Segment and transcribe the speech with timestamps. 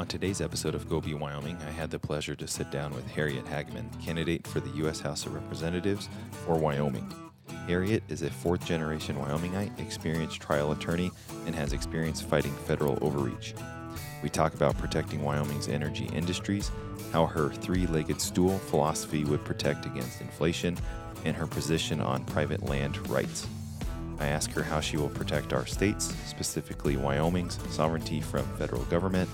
[0.00, 3.06] On today's episode of Go Be Wyoming, I had the pleasure to sit down with
[3.10, 4.98] Harriet Hageman, candidate for the U.S.
[4.98, 6.08] House of Representatives
[6.46, 7.06] for Wyoming.
[7.66, 11.10] Harriet is a fourth generation Wyomingite, experienced trial attorney,
[11.44, 13.52] and has experience fighting federal overreach.
[14.22, 16.70] We talk about protecting Wyoming's energy industries,
[17.12, 20.78] how her three legged stool philosophy would protect against inflation,
[21.26, 23.46] and her position on private land rights.
[24.18, 29.28] I ask her how she will protect our states, specifically Wyoming's sovereignty from federal government,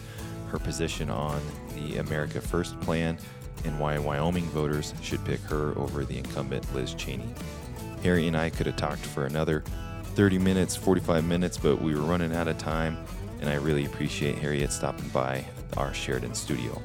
[0.46, 1.40] her position on
[1.74, 3.18] the America First plan,
[3.64, 7.28] and why Wyoming voters should pick her over the incumbent Liz Cheney.
[8.02, 9.64] Harry and I could have talked for another
[10.14, 12.96] 30 minutes, 45 minutes, but we were running out of time,
[13.40, 15.44] and I really appreciate Harriet stopping by
[15.76, 16.80] our Sheridan studio.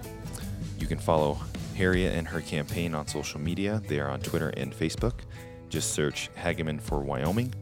[0.80, 1.38] You can follow
[1.76, 3.82] Harriet and her campaign on social media.
[3.88, 5.14] They are on Twitter and Facebook.
[5.70, 7.54] Just search Hageman for Wyoming.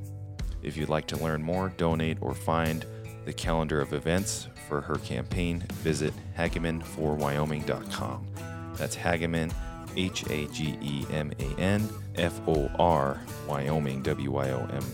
[0.64, 2.86] If you'd like to learn more, donate, or find
[3.26, 8.28] the calendar of events for her campaign, visit hagemanforwyoming.com.
[8.76, 9.52] That's Hageman,
[9.98, 14.86] H A G E M A N F O R Wyoming, W Y O M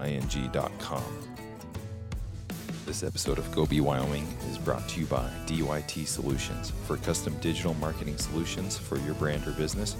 [0.00, 1.02] I N G.com.
[2.86, 6.70] This episode of Go Be Wyoming is brought to you by DYT Solutions.
[6.86, 9.96] For custom digital marketing solutions for your brand or business,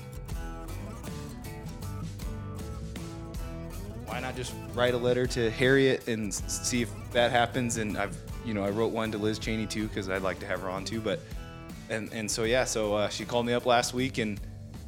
[4.15, 7.75] why not just write a letter to Harriet and see if that happens?
[7.75, 10.45] And I've, you know, I wrote one to Liz Cheney too because I'd like to
[10.45, 11.01] have her on too.
[11.01, 11.19] But,
[11.89, 14.39] and and so yeah, so uh, she called me up last week and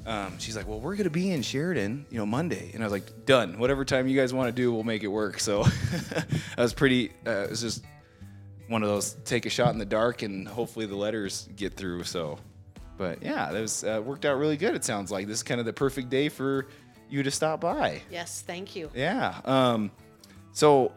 [0.07, 2.71] um, she's like, well, we're gonna be in Sheridan, you know, Monday.
[2.73, 3.59] And I was like, done.
[3.59, 5.39] Whatever time you guys want to do, we'll make it work.
[5.39, 5.65] So
[6.57, 7.11] I was pretty.
[7.25, 7.83] Uh, it was just
[8.69, 12.05] one of those take a shot in the dark and hopefully the letters get through.
[12.05, 12.39] So,
[12.97, 14.75] but yeah, that was uh, worked out really good.
[14.75, 16.67] It sounds like this is kind of the perfect day for
[17.09, 18.01] you to stop by.
[18.09, 18.89] Yes, thank you.
[18.95, 19.41] Yeah.
[19.43, 19.91] Um,
[20.53, 20.93] so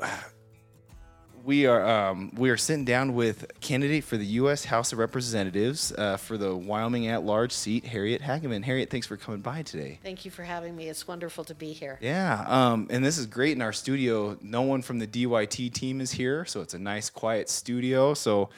[1.45, 4.65] we are um, we are sitting down with candidate for the U.S.
[4.65, 8.65] House of Representatives uh, for the Wyoming at-large seat, Harriet Hageman.
[8.65, 9.99] Harriet, thanks for coming by today.
[10.03, 10.89] Thank you for having me.
[10.89, 11.99] It's wonderful to be here.
[12.01, 14.39] Yeah, um, and this is great in our studio.
[14.41, 18.15] No one from the DYT team is here, so it's a nice, quiet studio.
[18.15, 18.51] So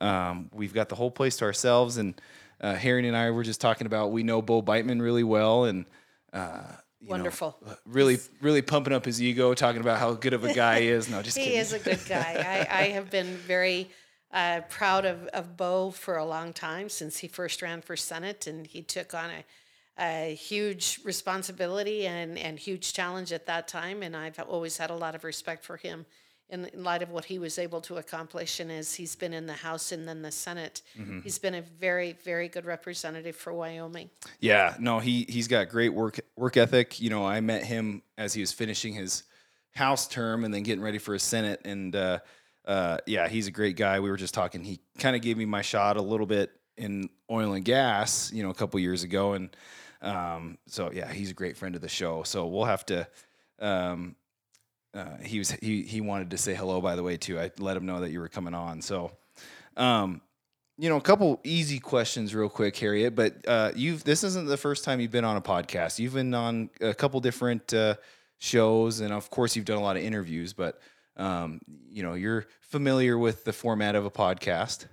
[0.00, 1.96] um, we've got the whole place to ourselves.
[1.96, 2.20] And
[2.60, 5.86] uh, Harriet and I were just talking about we know Bo Biteman really well, and
[6.32, 6.62] uh,
[7.00, 7.56] you know, Wonderful.
[7.86, 11.08] really, really pumping up his ego, talking about how good of a guy he is.
[11.08, 11.60] No, just He kidding.
[11.60, 12.66] is a good guy.
[12.70, 13.88] I, I have been very
[14.32, 18.46] uh, proud of, of Bo for a long time since he first ran for Senate,
[18.46, 19.44] and he took on a,
[20.30, 24.02] a huge responsibility and, and huge challenge at that time.
[24.02, 26.04] And I've always had a lot of respect for him
[26.50, 28.60] in, in light of what he was able to accomplish.
[28.60, 30.82] And as he's been in the House and then the Senate,
[31.22, 34.10] he's been a very, very good representative for Wyoming.
[34.40, 37.00] Yeah, no, he he's got great work work ethic.
[37.00, 39.24] You know, I met him as he was finishing his
[39.74, 42.18] House term and then getting ready for his Senate, and uh,
[42.66, 44.00] uh, yeah, he's a great guy.
[44.00, 44.64] We were just talking.
[44.64, 48.42] He kind of gave me my shot a little bit in oil and gas, you
[48.42, 49.56] know, a couple years ago, and
[50.02, 52.22] um, so yeah, he's a great friend of the show.
[52.22, 53.06] So we'll have to.
[53.60, 54.16] Um,
[54.98, 57.38] uh, he was he he wanted to say hello by the way too.
[57.38, 58.82] I let him know that you were coming on.
[58.82, 59.12] So,
[59.76, 60.20] um,
[60.76, 63.14] you know, a couple easy questions real quick, Harriet.
[63.14, 65.98] But uh, you've this isn't the first time you've been on a podcast.
[65.98, 67.94] You've been on a couple different uh,
[68.38, 70.52] shows, and of course, you've done a lot of interviews.
[70.52, 70.80] But
[71.16, 74.86] um, you know, you're familiar with the format of a podcast.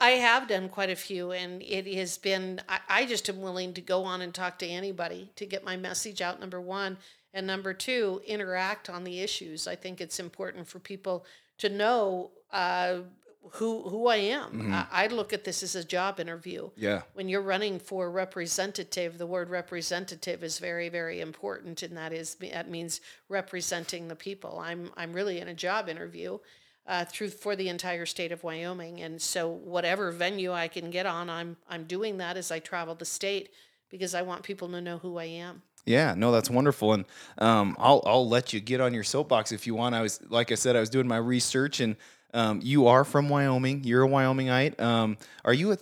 [0.00, 3.74] I have done quite a few, and it has been, I, I just am willing
[3.74, 6.98] to go on and talk to anybody to get my message out, number one.
[7.34, 9.66] And number two, interact on the issues.
[9.66, 11.26] I think it's important for people
[11.58, 12.98] to know uh,
[13.52, 14.72] who, who I am.
[14.72, 16.70] I, I look at this as a job interview.
[16.76, 17.02] Yeah.
[17.14, 22.36] When you're running for representative, the word representative is very, very important, and that is
[22.36, 24.58] that means representing the people.
[24.58, 26.38] I'm I'm really in a job interview,
[26.88, 29.00] uh, through for the entire state of Wyoming.
[29.00, 32.94] And so whatever venue I can get on, I'm I'm doing that as I travel
[32.96, 33.50] the state
[33.90, 35.62] because I want people to know who I am.
[35.86, 37.04] Yeah, no, that's wonderful, and
[37.38, 39.94] um, I'll I'll let you get on your soapbox if you want.
[39.94, 41.96] I was like I said, I was doing my research, and
[42.34, 43.84] Um, you are from Wyoming.
[43.84, 44.78] You're a Wyomingite.
[44.80, 45.78] Um, are you a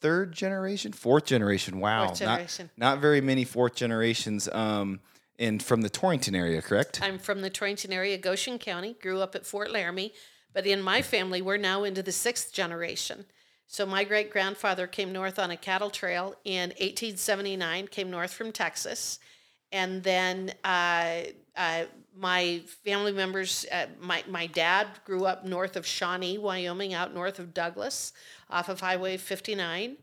[0.00, 1.78] third generation, fourth generation?
[1.78, 2.70] Wow, Fourth generation.
[2.76, 4.48] Not, not very many fourth generations.
[4.48, 5.00] Um,
[5.38, 7.00] and from the Torrington area, correct?
[7.02, 10.12] I'm from the Torrington area, Goshen County, grew up at Fort Laramie,
[10.54, 13.26] but in my family, we're now into the sixth generation.
[13.66, 18.52] So my great grandfather came north on a cattle trail in 1879, came north from
[18.52, 19.18] Texas.
[19.72, 21.22] And then uh,
[21.56, 21.84] uh,
[22.16, 27.40] my family members, uh, my, my dad grew up north of Shawnee, Wyoming, out north
[27.40, 28.12] of Douglas,
[28.48, 29.96] off of Highway 59.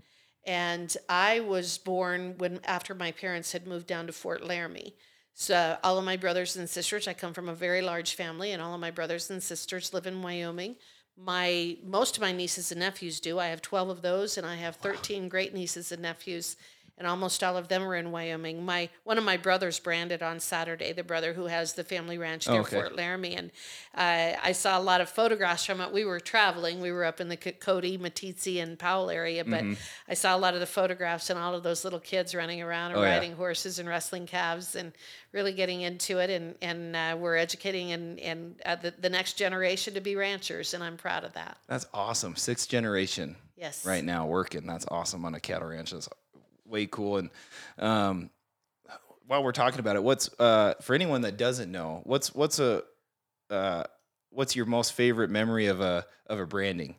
[0.46, 4.96] And I was born when after my parents had moved down to Fort Laramie.
[5.42, 8.62] So all of my brothers and sisters, I come from a very large family, and
[8.62, 10.76] all of my brothers and sisters live in Wyoming.
[11.18, 13.40] My most of my nieces and nephews do.
[13.40, 16.58] I have twelve of those, and I have thirteen great nieces and nephews,
[17.02, 18.64] and almost all of them are in Wyoming.
[18.64, 22.48] My one of my brothers branded on Saturday, the brother who has the family ranch
[22.48, 22.76] near Okay.
[22.76, 23.50] Fort Laramie, and
[23.96, 25.92] uh, I saw a lot of photographs from it.
[25.92, 26.80] We were traveling.
[26.80, 29.64] We were up in the Cody, Meeteetse, and Powell area, but
[30.08, 32.92] I saw a lot of the photographs and all of those little kids running around
[32.92, 33.14] and Oh, yeah.
[33.16, 34.94] riding horses and wrestling calves and
[35.32, 36.30] really getting into it.
[36.30, 40.74] And and uh, we're educating and and uh, the the next generation to be ranchers,
[40.76, 41.58] and I'm proud of that.
[41.68, 42.36] That's awesome.
[42.36, 43.36] Sixth generation.
[43.58, 43.86] Yes.
[43.86, 44.66] Right now working.
[44.66, 45.92] That's awesome on a cattle ranch.
[45.92, 46.10] That's
[46.72, 47.18] way cool.
[47.18, 47.30] And
[47.78, 48.30] um,
[49.28, 52.84] while we're talking about it, what's uh, for anyone that doesn't know, what's what's a
[53.50, 53.84] uh,
[54.32, 56.96] what's your most favorite memory of a of a branding?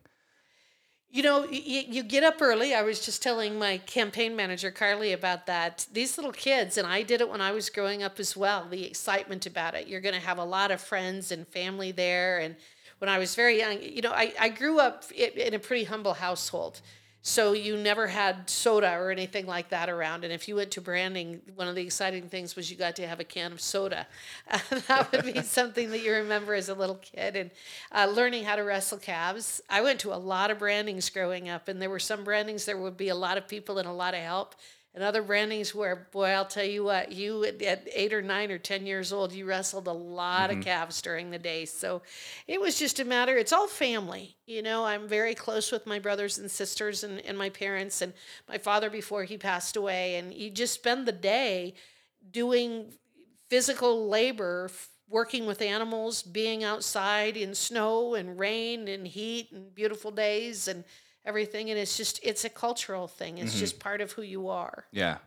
[1.09, 2.73] You know, y- y- you get up early.
[2.73, 5.85] I was just telling my campaign manager, Carly, about that.
[5.93, 8.83] These little kids, and I did it when I was growing up as well, the
[8.83, 9.87] excitement about it.
[9.87, 12.39] You're going to have a lot of friends and family there.
[12.39, 12.55] And
[12.97, 16.15] when I was very young, you know, I, I grew up in a pretty humble
[16.15, 16.81] household.
[17.25, 20.25] So you never had soda or anything like that around.
[20.25, 23.07] And if you went to branding, one of the exciting things was you got to
[23.07, 24.07] have a can of soda.
[24.89, 27.37] that would be something that you remember as a little kid.
[27.37, 27.51] And
[27.93, 29.61] uh, learning how to wrestle calves.
[29.69, 32.77] I went to a lot of brandings growing up, and there were some brandings there
[32.77, 34.55] would be a lot of people and a lot of help.
[34.95, 38.51] And other brandings where, boy, I'll tell you what, you at, at eight or nine
[38.51, 40.63] or 10 years old, you wrestled a lot of mm-hmm.
[40.63, 41.65] calves during the day.
[41.65, 42.03] So
[42.45, 44.35] it was just a matter, it's all family.
[44.45, 48.13] You know, I'm very close with my brothers and sisters and, and my parents and
[48.47, 50.17] my father before he passed away.
[50.17, 51.73] And you just spend the day
[52.29, 52.93] doing
[53.49, 54.69] physical labor,
[55.09, 60.83] working with animals, being outside in snow and rain and heat and beautiful days and
[61.25, 61.69] everything.
[61.69, 63.37] And it's just, it's a cultural thing.
[63.37, 64.85] It's just part of who you are.
[64.91, 65.17] Yeah.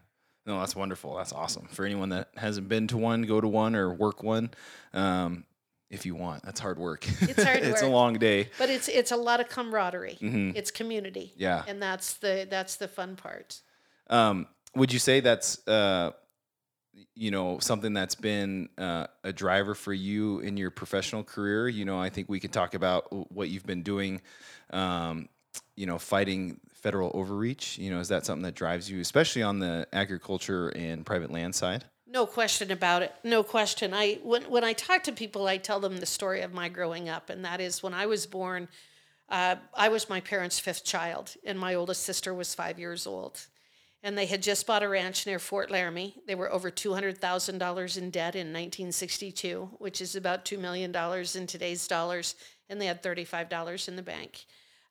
[0.46, 1.16] No, that's wonderful.
[1.16, 1.66] That's awesome.
[1.66, 4.50] For anyone that hasn't been to one, go to one or work one.
[4.92, 5.44] Um,
[5.90, 7.06] if you want, that's hard work.
[7.22, 8.50] It's hard it's a long day.
[8.58, 10.18] But it's, it's a lot of camaraderie.
[10.20, 11.32] It's community.
[11.36, 11.64] Yeah.
[11.66, 13.60] And that's the, that's the fun part.
[14.08, 14.46] Um,
[14.76, 16.12] would you say that's uh,
[17.14, 21.68] you know something that's been uh, a driver for you in your professional career?
[21.68, 24.20] You know, I think we could talk about what you've been doing.
[24.70, 25.28] Um,
[25.76, 27.78] you know, fighting federal overreach.
[27.78, 31.54] You know, is that something that drives you, especially on the agriculture and private land
[31.54, 31.84] side?
[32.06, 33.14] No question about it.
[33.24, 33.92] No question.
[33.92, 37.08] I when when I talk to people, I tell them the story of my growing
[37.08, 38.68] up, and that is when I was born.
[39.28, 43.46] Uh, I was my parents' fifth child, and my oldest sister was five years old.
[44.04, 46.14] And they had just bought a ranch near Fort Laramie.
[46.28, 50.58] They were over two hundred thousand dollars in debt in 1962, which is about two
[50.58, 52.36] million dollars in today's dollars,
[52.68, 54.46] and they had thirty-five dollars in the bank.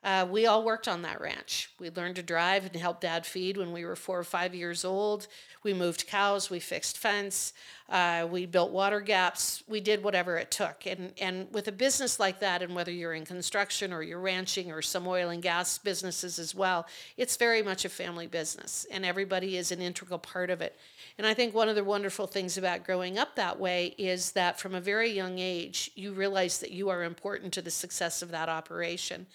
[0.05, 1.71] Uh, we all worked on that ranch.
[1.79, 4.85] We learned to drive and help dad feed when we were four or five years
[4.85, 5.25] old.
[5.63, 7.53] We moved cows, we fixed fence,
[7.89, 10.85] uh, we built water gaps, we did whatever it took.
[10.85, 14.71] And, and with a business like that, and whether you're in construction or you're ranching
[14.71, 16.85] or some oil and gas businesses as well,
[17.17, 20.77] it's very much a family business, and everybody is an integral part of it.
[21.17, 24.59] And I think one of the wonderful things about growing up that way is that
[24.59, 28.29] from a very young age, you realize that you are important to the success of
[28.29, 29.25] that operation.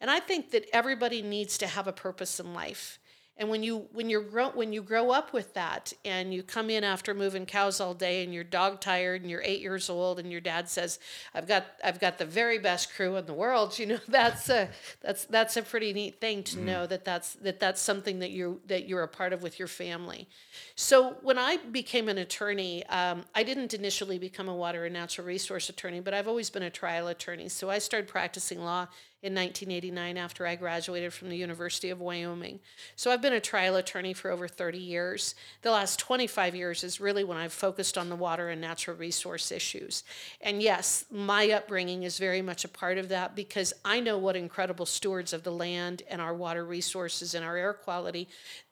[0.00, 2.98] And I think that everybody needs to have a purpose in life.
[3.40, 6.70] And when you when you grow when you grow up with that and you come
[6.70, 10.18] in after moving cows all day and you're dog tired and you're eight years old
[10.18, 10.98] and your dad says,
[11.32, 14.68] I've got I've got the very best crew in the world, you know, that's a
[15.00, 18.60] that's that's a pretty neat thing to know that that's that that's something that you
[18.66, 20.28] that you're a part of with your family.
[20.74, 25.28] So when I became an attorney, um, I didn't initially become a water and natural
[25.28, 27.48] resource attorney, but I've always been a trial attorney.
[27.48, 28.88] So I started practicing law
[29.20, 32.60] in 1989 after I graduated from the University of Wyoming.
[32.94, 35.34] So I've been a trial attorney for over 30 years.
[35.62, 39.50] The last 25 years is really when I've focused on the water and natural resource
[39.50, 40.04] issues.
[40.40, 44.36] And yes, my upbringing is very much a part of that because I know what
[44.36, 48.28] incredible stewards of the land and our water resources and our air quality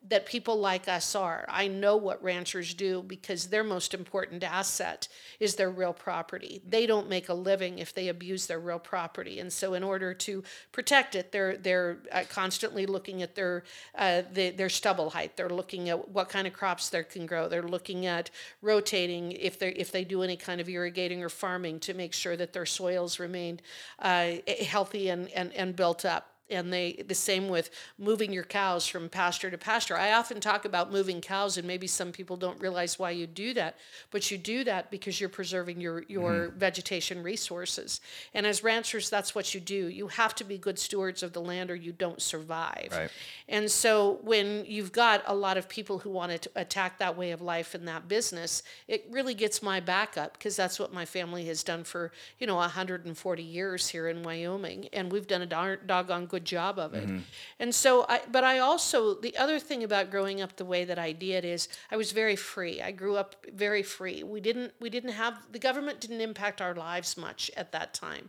[0.09, 1.45] that people like us are.
[1.49, 5.09] I know what ranchers do because their most important asset
[5.41, 6.63] is their real property.
[6.69, 9.41] They don't make a living if they abuse their real property.
[9.41, 13.65] And so in order to protect it, they're they're uh, constantly looking at their
[13.97, 15.37] uh, the, their stubble height.
[15.37, 17.49] They're looking at what kind of crops they can grow.
[17.49, 18.31] They're looking at
[18.63, 22.37] rotating if they if they do any kind of irrigating or farming to make sure
[22.37, 23.61] that their soils remain
[23.99, 24.33] uh,
[24.67, 29.09] healthy and, and and built up and they the same with moving your cows from
[29.09, 29.97] pasture to pasture.
[29.97, 33.55] I often talk about moving cows, and maybe some people don't realize why you do
[33.55, 33.77] that,
[34.11, 36.59] but you do that because you're preserving your your mm-hmm.
[36.59, 38.01] vegetation resources.
[38.35, 39.89] And as ranchers, that's what you do.
[39.89, 42.89] You have to be good stewards of the land, or you don't survive.
[42.93, 43.11] Right.
[43.49, 47.31] And so when you've got a lot of people who want to attack that way
[47.31, 51.05] of life and that business, it really gets my back up because that's what my
[51.05, 55.47] family has done for you know 140 years here in Wyoming, and we've done a
[55.47, 57.07] darn, doggone good good job of it.
[57.07, 57.19] Mm-hmm.
[57.61, 60.99] And so, I, but I also, the other thing about growing up the way that
[60.99, 62.83] I did is I was very free.
[62.83, 64.23] I grew up very free.
[64.23, 68.29] We didn't, we didn't have, the government didn't impact our lives much at that time.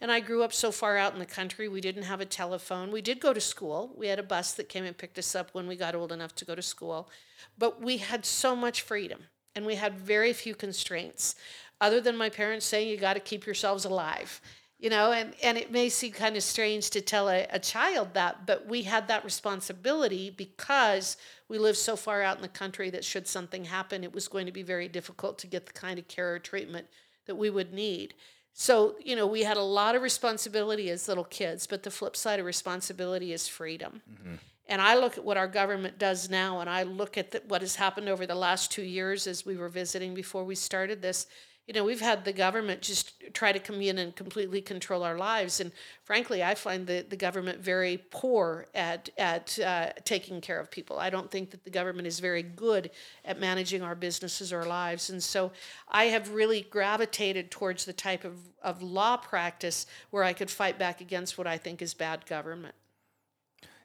[0.00, 2.92] And I grew up so far out in the country, we didn't have a telephone.
[2.92, 3.92] We did go to school.
[3.96, 6.36] We had a bus that came and picked us up when we got old enough
[6.36, 7.10] to go to school.
[7.58, 9.20] But we had so much freedom
[9.56, 11.34] and we had very few constraints
[11.80, 14.40] other than my parents saying you got to keep yourselves alive
[14.78, 18.14] you know and and it may seem kind of strange to tell a, a child
[18.14, 21.16] that but we had that responsibility because
[21.48, 24.46] we live so far out in the country that should something happen it was going
[24.46, 26.86] to be very difficult to get the kind of care or treatment
[27.26, 28.14] that we would need
[28.52, 32.16] so you know we had a lot of responsibility as little kids but the flip
[32.16, 34.34] side of responsibility is freedom mm-hmm.
[34.68, 37.62] and i look at what our government does now and i look at the, what
[37.62, 41.26] has happened over the last two years as we were visiting before we started this
[41.68, 45.18] you know, we've had the government just try to come in and completely control our
[45.18, 45.60] lives.
[45.60, 45.70] And
[46.02, 50.98] frankly, I find the, the government very poor at, at uh, taking care of people.
[50.98, 52.90] I don't think that the government is very good
[53.22, 55.10] at managing our businesses or lives.
[55.10, 55.52] And so
[55.88, 60.78] I have really gravitated towards the type of, of law practice where I could fight
[60.78, 62.74] back against what I think is bad government.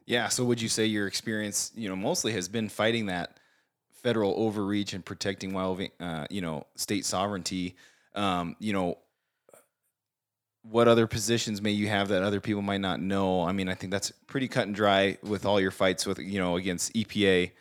[0.06, 0.30] Yeah.
[0.30, 3.40] So would you say your experience, you know, mostly has been fighting that?
[4.04, 7.76] Federal overreach and protecting Wyoming, uh, you know, state sovereignty.
[8.14, 9.00] Um, you know,
[10.64, 13.44] what other positions may you have that other people might not know?
[13.44, 16.40] I mean, I think that's pretty cut and dry with all your fights with you
[16.40, 17.52] know against EPA,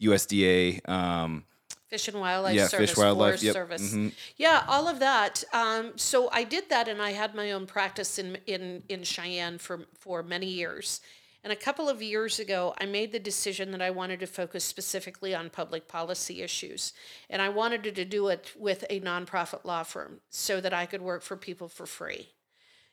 [0.00, 0.88] USDA.
[0.88, 1.44] Um,
[1.88, 3.54] Fish and Wildlife yeah, Service, Fish, Wildlife, Forest yep.
[3.54, 3.94] Service.
[3.94, 4.08] Mm-hmm.
[4.36, 5.42] Yeah, all of that.
[5.54, 9.58] Um, so I did that, and I had my own practice in in in Cheyenne
[9.58, 11.00] for for many years.
[11.44, 14.64] And a couple of years ago, I made the decision that I wanted to focus
[14.64, 16.92] specifically on public policy issues.
[17.30, 21.00] And I wanted to do it with a nonprofit law firm so that I could
[21.00, 22.28] work for people for free.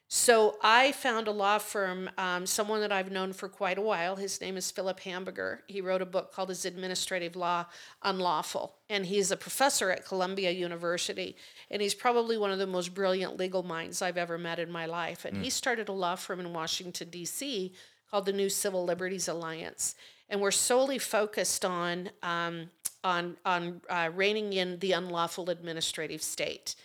[0.08, 4.16] So I found a law firm, um, someone that I've known for quite a while.
[4.16, 5.64] His name is Philip Hamburger.
[5.66, 7.66] He wrote a book called Is Administrative Law
[8.04, 8.76] Unlawful?
[8.88, 11.36] And he's a professor at Columbia University.
[11.72, 14.86] And he's probably one of the most brilliant legal minds I've ever met in my
[14.86, 15.26] life.
[15.26, 15.44] And mm.
[15.44, 17.74] he started a law firm in Washington, D.C
[18.10, 19.96] called the New Civil Liberties Alliance,
[20.30, 22.70] and we're solely focused on um,
[23.04, 26.76] on on uh, reining in the unlawful administrative state.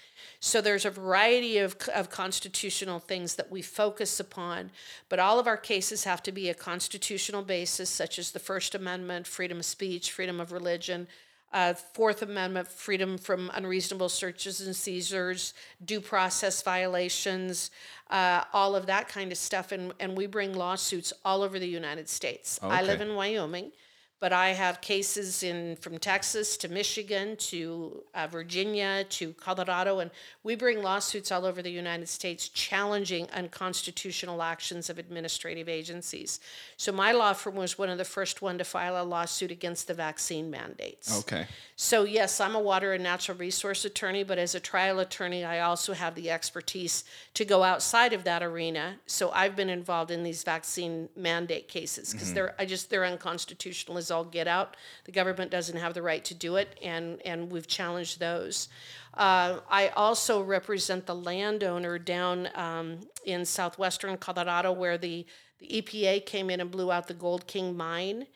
[0.41, 4.71] So there's a variety of, of constitutional things that we focus upon,
[5.11, 8.75] but all of our cases have to be a constitutional basis, such as the First
[8.75, 11.09] Amendment, freedom of speech, freedom of religion,
[11.52, 15.54] uh, Fourth Amendment, freedom from unreasonable searches and seizures,
[15.85, 17.71] due process violations,
[18.11, 19.73] uh, all of that kind of stuff.
[19.73, 22.61] And, and we bring lawsuits all over the United States.
[22.62, 22.75] Okay.
[22.75, 23.73] I live in Wyoming
[24.21, 30.11] but I have cases in from Texas to Michigan to uh, Virginia to Colorado, and
[30.45, 36.39] we bring lawsuits all over the United States challenging unconstitutional actions of administrative agencies.
[36.77, 39.89] So my law firm was one of the first one to file a lawsuit against
[39.89, 41.19] the vaccine mandates.
[41.21, 41.47] Okay.
[41.77, 45.61] So yes, I'm a water and natural resource attorney, but as a trial attorney, I
[45.61, 48.97] also have the expertise to go outside of that arena.
[49.07, 52.35] So I've been involved in these vaccine mandate cases because mm-hmm.
[52.35, 54.76] they're I just they're unconstitutional all get out.
[55.05, 58.69] The government doesn't have the right to do it, and, and we've challenged those.
[59.14, 65.26] Uh, I also represent the landowner down um, in southwestern Colorado where the,
[65.59, 68.26] the EPA came in and blew out the Gold King mine.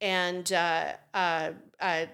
[0.00, 2.06] And uh, uh, uh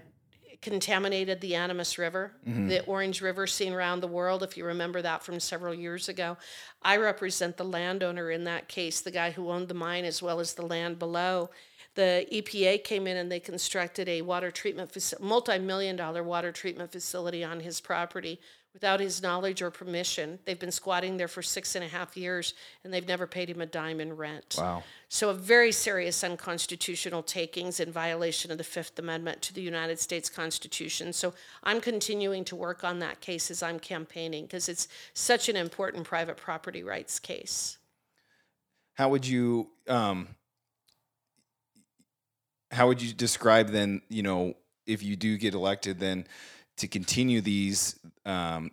[0.62, 2.32] contaminated the Animas River,
[2.68, 6.38] the Orange River seen around the world, if you remember that from several years ago.
[6.82, 10.38] I represent the landowner in that case, the guy who owned the mine as well
[10.38, 11.50] as the land below.
[11.94, 16.90] The EPA came in and they constructed a water treatment facility, multi-million dollar water treatment
[16.90, 18.40] facility on his property
[18.72, 20.38] without his knowledge or permission.
[20.44, 23.60] They've been squatting there for six and a half years and they've never paid him
[23.60, 24.54] a dime in rent.
[24.56, 24.82] Wow.
[25.08, 29.98] So, a very serious unconstitutional takings in violation of the Fifth Amendment to the United
[29.98, 31.12] States Constitution.
[31.12, 35.56] So, I'm continuing to work on that case as I'm campaigning because it's such an
[35.56, 37.76] important private property rights case.
[38.94, 40.28] How would you um
[42.72, 44.54] how would you describe then, you know,
[44.86, 46.26] if you do get elected then
[46.78, 48.70] to continue these um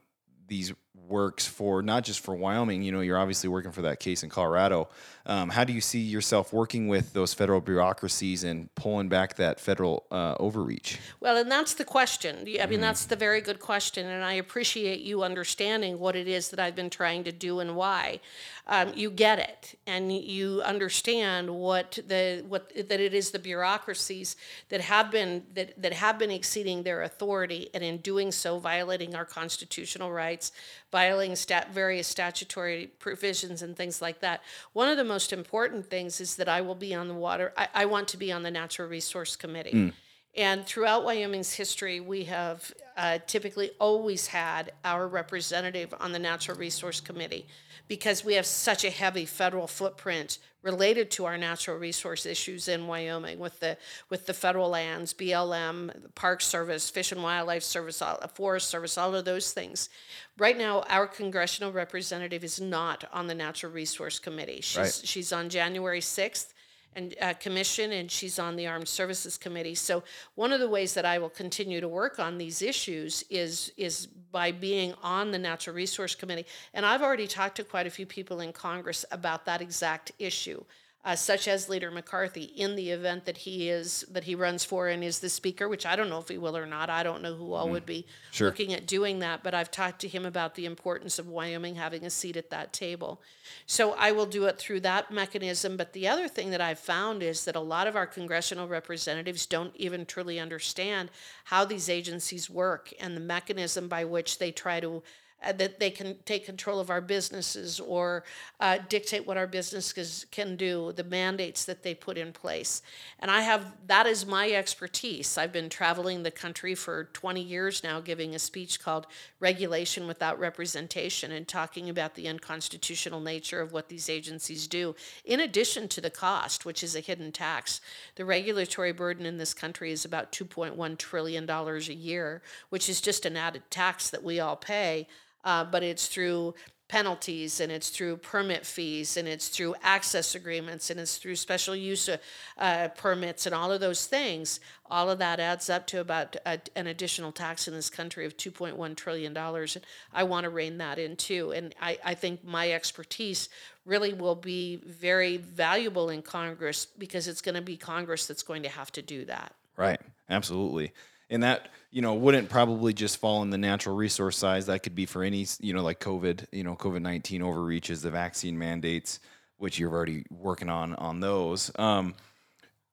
[0.48, 0.74] these
[1.08, 4.30] works for not just for Wyoming, you know, you're obviously working for that case in
[4.30, 4.90] Colorado.
[5.30, 9.60] Um, how do you see yourself working with those federal bureaucracies and pulling back that
[9.60, 10.98] federal uh, overreach?
[11.20, 12.48] Well, and that's the question.
[12.60, 16.50] I mean, that's the very good question, and I appreciate you understanding what it is
[16.50, 18.22] that I've been trying to do and why.
[18.66, 24.36] Um, you get it, and you understand what the what that it is the bureaucracies
[24.70, 29.16] that have been that that have been exceeding their authority, and in doing so, violating
[29.16, 30.52] our constitutional rights,
[30.92, 34.42] violating stat, various statutory provisions and things like that.
[34.74, 37.54] One of the most important things is that I will be on the water.
[37.58, 39.72] I, I want to be on the Natural Resource Committee.
[39.72, 39.94] Mm.
[40.36, 46.58] And throughout Wyoming's history, we have uh, typically always had our representative on the Natural
[46.58, 47.48] Resource Committee
[47.88, 52.86] because we have such a heavy federal footprint related to our natural resource issues in
[52.86, 53.78] Wyoming with the
[54.10, 59.16] with the federal lands, BLM, the Park Service, Fish and Wildlife Service, Forest Service, all
[59.16, 59.90] of those things.
[60.38, 64.62] Right now, our congressional representative is not on the Natural Resource Committee.
[64.62, 65.02] She's Right.
[65.04, 66.54] she's on January sixth
[66.96, 69.76] and uh, commission and she's on the armed services committee.
[69.76, 70.04] So
[70.36, 74.08] one of the ways that i will continue to work on these issues is is
[74.08, 76.46] by being on the natural resource committee.
[76.74, 80.64] And i've already talked to quite a few people in congress about that exact issue
[81.06, 84.88] uh, such as leader mccarthy in the event that he is that he runs for
[84.88, 87.22] and is the speaker which i don't know if he will or not i don't
[87.22, 88.50] know who all would be Sure.
[88.50, 92.06] looking at doing that but i've talked to him about the importance of wyoming having
[92.06, 93.22] a seat at that table
[93.66, 95.78] so I will do it through that mechanism.
[95.78, 99.46] But the other thing that I've found is that a lot of our congressional representatives
[99.46, 101.10] don't even truly understand
[101.46, 105.04] how these agencies work and the mechanism by which they try to.
[105.42, 108.26] Uh, that they can take control of our businesses or
[108.60, 112.82] uh, dictate what our businesses can do, the mandates that they put in place.
[113.20, 115.38] And I have that is my expertise.
[115.38, 119.08] I've been traveling the country for 20 years now, giving a speech called
[119.40, 125.40] Regulation Without Representation and talking about the unconstitutional nature of what these agencies do, in
[125.40, 127.80] addition to the cost, which is a hidden tax.
[128.16, 133.26] The regulatory burden in this country is about $2.1 trillion a year, which is just
[133.26, 135.08] an added tax that we all pay,
[135.44, 136.54] uh, but it's through
[136.88, 141.76] penalties and it's through permit fees and it's through access agreements and it's through special
[141.76, 142.18] use uh,
[142.58, 146.60] uh, permits and all of those things all of that adds up to about a,
[146.76, 150.80] an additional tax in this country of 2.1 trillion dollars and i want to rein
[150.80, 153.50] that in too and I, I think my expertise
[153.86, 158.64] really will be very valuable in congress because it's going to be congress that's going
[158.64, 160.02] to have to do that Right.
[160.30, 160.92] Absolutely.
[161.30, 164.66] And that, you know, wouldn't probably just fall in the natural resource size.
[164.66, 168.12] That could be for any, you know, like COVID, you know, COVID 19 overreaches, the
[168.12, 169.20] vaccine mandates,
[169.58, 171.72] which you're already working on on those.
[171.78, 172.16] Um,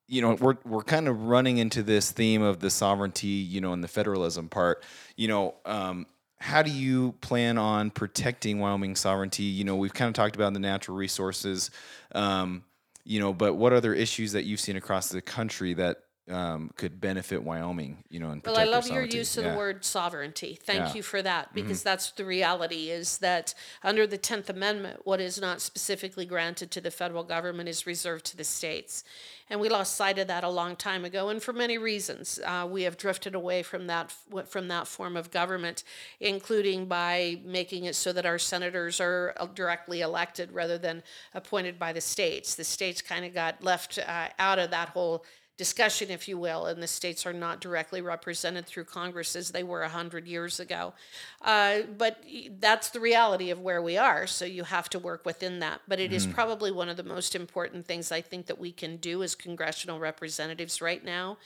[0.08, 3.72] you know, we're we're kind of running into this theme of the sovereignty, you know,
[3.72, 4.84] and the federalism part.
[5.16, 6.06] You know, um,
[6.38, 9.44] how do you plan on protecting Wyoming sovereignty?
[9.44, 11.70] You know, we've kind of talked about the natural resources,
[12.14, 12.64] um,
[13.04, 17.00] you know, but what other issues that you've seen across the country that um, could
[17.00, 18.04] benefit Wyoming?
[18.08, 19.52] You know, and Well, I love your use of Yeah.
[19.52, 20.58] the word sovereignty.
[20.60, 20.86] Thank Yeah.
[20.88, 20.96] Mm-hmm.
[20.96, 25.40] you for that because that's the reality is that under the 10th Amendment, what is
[25.40, 29.04] not specifically granted to the federal government is reserved to the states.
[29.48, 32.40] And we lost sight of that a long time ago, and for many reasons.
[32.44, 34.12] Uh, we have drifted away from that
[34.46, 35.84] from that form of government,
[36.18, 41.00] including by making it so that our senators are uh, directly elected rather than
[41.32, 42.56] appointed by the states.
[42.56, 45.24] The states kind of got left uh, out of that whole
[45.56, 49.62] discussion, if you will, and the states are not directly represented through Congress as they
[49.62, 50.92] were 100 years ago.
[51.40, 52.22] Uh, but
[52.58, 55.80] that's the reality of where we are, so you have to work within that.
[55.88, 58.98] But it is probably one of the most important things I think that we can
[58.98, 61.38] do as congressional representatives right now.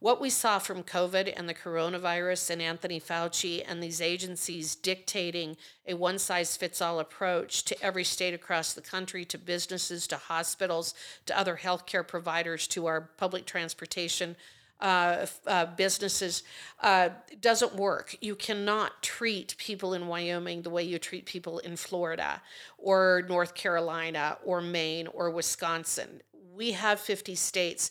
[0.00, 5.56] What we saw from COVID and the coronavirus and Anthony Fauci and these agencies dictating
[5.86, 10.16] a one size fits all approach to every state across the country, to businesses, to
[10.16, 10.94] hospitals,
[11.26, 13.57] to other healthcare providers, to our public transportation
[14.80, 16.44] uh, uh, businesses
[16.82, 17.08] uh,
[17.40, 18.16] doesn't work.
[18.20, 22.40] You cannot treat people in Wyoming the way you treat people in Florida
[22.76, 26.20] or North Carolina or Maine or Wisconsin.
[26.54, 27.90] We have 50 states.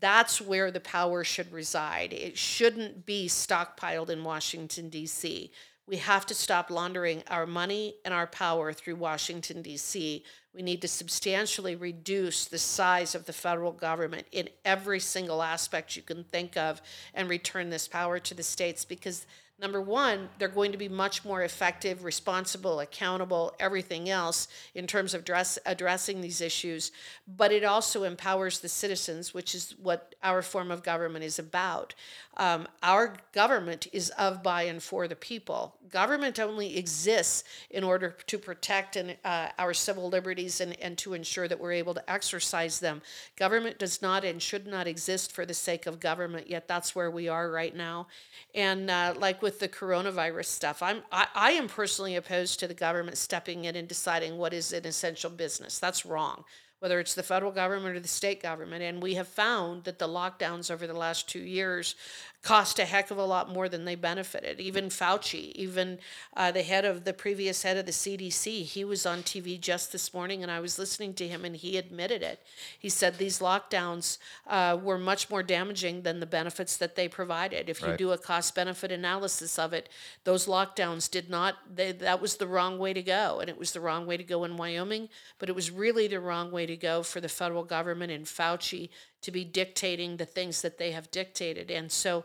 [0.00, 2.12] That's where the power should reside.
[2.12, 5.50] It shouldn't be stockpiled in Washington, D.C.
[5.86, 10.24] We have to stop laundering our money and our power through Washington, D.C.
[10.56, 15.96] We need to substantially reduce the size of the federal government in every single aspect
[15.96, 16.80] you can think of
[17.12, 19.26] and return this power to the states because
[19.58, 25.14] Number one, they're going to be much more effective, responsible, accountable, everything else in terms
[25.14, 26.92] of dress, addressing these issues.
[27.26, 31.94] But it also empowers the citizens, which is what our form of government is about.
[32.36, 35.74] Um, our government is of, by, and for the people.
[35.90, 41.14] Government only exists in order to protect and, uh, our civil liberties and, and to
[41.14, 43.00] ensure that we're able to exercise them.
[43.36, 47.10] Government does not and should not exist for the sake of government, yet that's where
[47.10, 48.06] we are right now.
[48.54, 50.82] And uh, like with the coronavirus stuff.
[50.82, 54.72] I'm I, I am personally opposed to the government stepping in and deciding what is
[54.72, 55.78] an essential business.
[55.78, 56.42] That's wrong
[56.80, 58.82] whether it's the federal government or the state government.
[58.82, 61.94] And we have found that the lockdowns over the last two years
[62.42, 64.60] cost a heck of a lot more than they benefited.
[64.60, 65.98] Even Fauci, even
[66.36, 69.92] uh, the head of the previous head of the CDC, he was on TV just
[69.92, 72.42] this morning and I was listening to him and he admitted it.
[72.78, 77.68] He said these lockdowns uh, were much more damaging than the benefits that they provided.
[77.68, 77.98] If you right.
[77.98, 79.88] do a cost benefit analysis of it,
[80.24, 83.40] those lockdowns did not, they, that was the wrong way to go.
[83.40, 86.20] And it was the wrong way to go in Wyoming, but it was really the
[86.20, 88.90] wrong way to go for the federal government and Fauci
[89.26, 91.68] to be dictating the things that they have dictated.
[91.68, 92.24] And so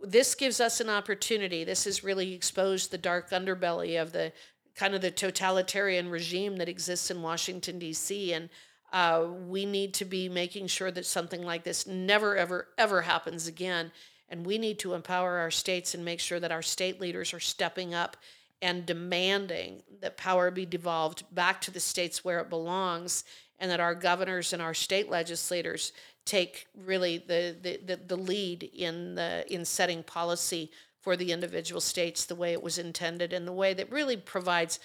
[0.00, 1.64] this gives us an opportunity.
[1.64, 4.32] This has really exposed the dark underbelly of the
[4.76, 8.32] kind of the totalitarian regime that exists in Washington, D.C.
[8.32, 8.48] And
[8.92, 13.48] uh, we need to be making sure that something like this never, ever, ever happens
[13.48, 13.90] again.
[14.28, 17.40] And we need to empower our states and make sure that our state leaders are
[17.40, 18.16] stepping up
[18.62, 23.24] and demanding that power be devolved back to the states where it belongs
[23.58, 25.92] and that our governors and our state legislators
[26.26, 32.26] take really the, the, the, lead in the in setting policy for the individual states
[32.26, 34.78] the way it was intended and the way that really provides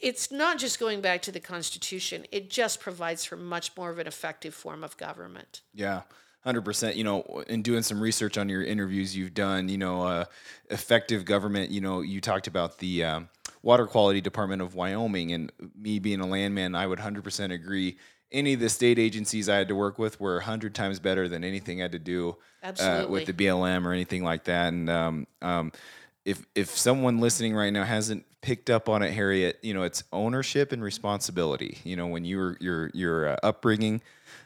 [0.00, 3.98] it's not just going back to the constitution it just provides for much more of
[3.98, 5.62] an effective form of government.
[5.72, 6.02] Yeah
[6.46, 10.24] 100% you know in doing some research on your interviews you've done you know uh,
[10.70, 13.28] effective government you know you talked about the um,
[13.62, 17.96] water quality department of wyoming and me being a landman i would 100% agree
[18.32, 21.28] any of the state agencies I had to work with were a hundred times better
[21.28, 22.36] than anything I had to do
[22.80, 24.72] uh, with the BLM or anything like that.
[24.72, 25.72] And um, um,
[26.24, 30.04] if if someone listening right now hasn't picked up on it, Harriet, you know, it's
[30.12, 31.78] ownership and responsibility.
[31.84, 34.00] You know, when you're your your uh, upbringing,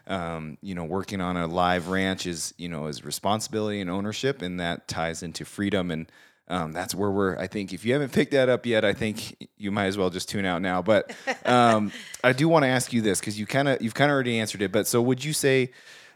[0.07, 4.43] um, you know, working on a live ranch is you know is responsibility and ownership,
[4.43, 6.11] and that ties into freedom and
[6.50, 7.38] um, that's where we're.
[7.38, 10.08] I think if you haven't picked that up yet, I think you might as well
[10.08, 10.80] just tune out now.
[10.80, 11.92] But um,
[12.24, 14.38] I do want to ask you this because you kind of you've kind of already
[14.38, 14.72] answered it.
[14.72, 15.72] But so would you say,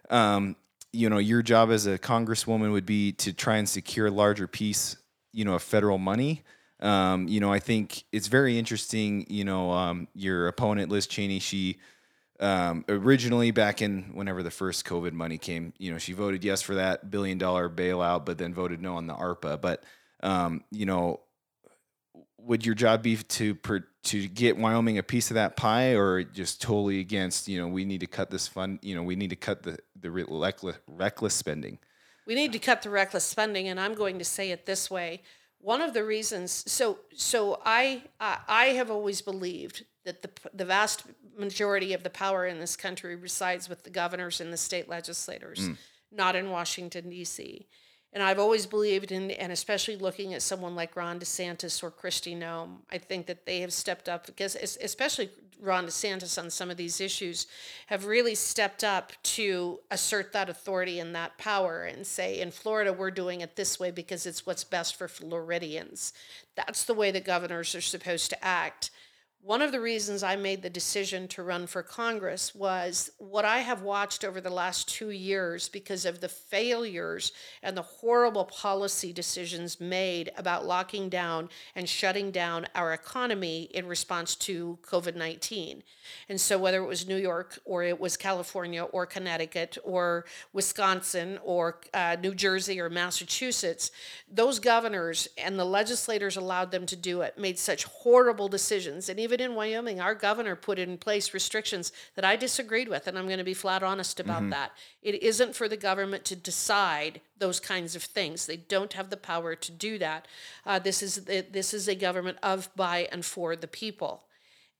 [0.08, 0.56] um,
[0.92, 4.46] you know, your job as a congresswoman would be to try and secure a larger
[4.46, 4.96] piece,
[5.32, 6.42] you know, of federal money?
[6.80, 9.26] Um, you know, I think it's very interesting.
[9.28, 11.78] You know, um, your opponent Liz Cheney, she.
[12.40, 16.60] Um, originally back in whenever the first COVID money came, you know, she voted yes
[16.60, 19.60] for that billion dollar bailout, but then voted no on the ARPA.
[19.60, 19.84] But
[20.22, 21.20] um, you know,
[22.38, 26.22] would your job be to per, to get Wyoming a piece of that pie, or
[26.22, 27.48] just totally against?
[27.48, 28.78] You know, we need to cut this fund.
[28.82, 31.78] You know, we need to cut the the reckless, reckless spending.
[32.26, 35.22] We need to cut the reckless spending, and I'm going to say it this way.
[35.58, 41.04] One of the reasons, so so I I have always believed that the the vast
[41.38, 45.60] majority of the power in this country resides with the governors and the state legislators,
[45.60, 45.76] mm.
[46.10, 47.66] not in Washington D.C.
[48.12, 52.38] And I've always believed in, and especially looking at someone like Ron DeSantis or Kristi
[52.38, 56.76] Noem, I think that they have stepped up because, especially Ron DeSantis on some of
[56.76, 57.46] these issues,
[57.86, 62.92] have really stepped up to assert that authority and that power and say, in Florida,
[62.92, 66.12] we're doing it this way because it's what's best for Floridians.
[66.54, 68.90] That's the way that governors are supposed to act.
[69.44, 73.58] One of the reasons I made the decision to run for Congress was what I
[73.58, 79.12] have watched over the last two years because of the failures and the horrible policy
[79.12, 85.82] decisions made about locking down and shutting down our economy in response to COVID 19.
[86.28, 91.40] And so, whether it was New York or it was California or Connecticut or Wisconsin
[91.42, 93.90] or uh, New Jersey or Massachusetts,
[94.30, 99.08] those governors and the legislators allowed them to do it, made such horrible decisions.
[99.08, 103.06] And even even in Wyoming, our governor put in place restrictions that I disagreed with,
[103.06, 104.72] and I'm going to be flat honest about that.
[105.02, 108.44] It isn't for the government to decide those kinds of things.
[108.44, 110.28] They don't have the power to do that.
[110.66, 114.24] Uh, this is this is a government of, by, and for the people.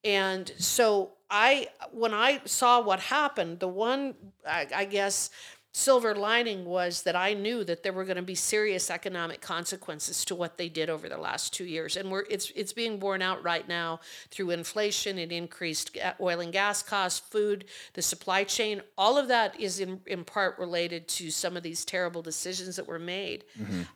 [0.05, 4.15] And so I, when I saw what happened, the one,
[4.47, 5.31] I, I guess,
[5.73, 10.25] silver lining was that I knew that there were going to be serious economic consequences
[10.27, 13.23] to what they did over the last two years, and we're it's it's being borne
[13.23, 18.83] out right now through inflation and increased oil and gas costs, food, the supply chain.
[18.99, 22.87] All of that is in in part related to some of these terrible decisions that
[22.87, 23.45] were made.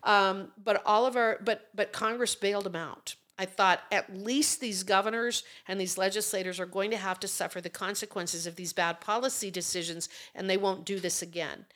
[0.03, 3.15] Um, but all of our but but Congress bailed them out.
[3.39, 7.61] I thought at least these governors and these legislators are going to have to suffer
[7.61, 11.67] the consequences of these bad policy decisions, and they won't do this again.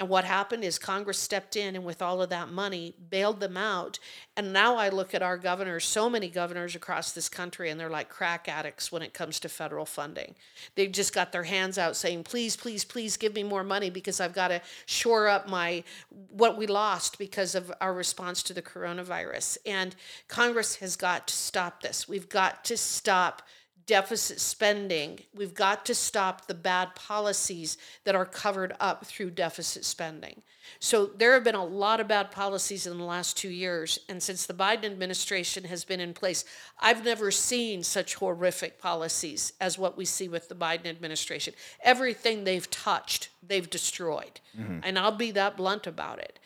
[0.00, 3.58] And what happened is Congress stepped in and, with all of that money, bailed them
[3.58, 3.98] out.
[4.34, 7.90] And now I look at our governors, so many governors across this country, and they're
[7.90, 10.36] like crack addicts when it comes to federal funding.
[10.74, 14.20] They've just got their hands out saying, please, please, please give me more money because
[14.20, 15.84] I've got to shore up my
[16.30, 19.58] what we lost because of our response to the coronavirus.
[19.66, 19.94] And
[20.28, 22.08] Congress has got to stop this.
[22.08, 23.42] We've got to stop
[23.86, 25.20] deficit spending.
[25.34, 30.42] We've got to stop the bad policies that are covered up through deficit spending.
[30.78, 33.98] So there have been a lot of bad policies in the last two years.
[34.08, 36.44] And since the Biden administration has been in place,
[36.78, 41.54] I've never seen such horrific policies as what we see with the Biden administration.
[41.82, 44.40] Everything they've touched, they've destroyed.
[44.58, 44.78] Mm-hmm.
[44.84, 46.38] And I'll be that blunt about it.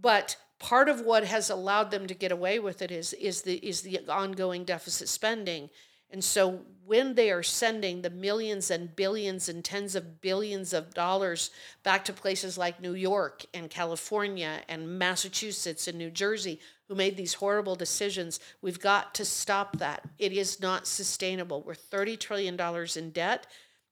[0.00, 3.56] But part of what has allowed them to get away with it is is the
[3.56, 5.70] is the ongoing deficit spending.
[6.10, 10.94] And so when they are sending the millions and billions and tens of billions of
[10.94, 11.50] dollars
[11.82, 17.16] back to places like New York and California and Massachusetts and New Jersey who made
[17.16, 20.04] these horrible decisions, we've got to stop that.
[20.18, 21.62] It is not sustainable.
[21.62, 23.46] We're 30 trillion dollars in debt.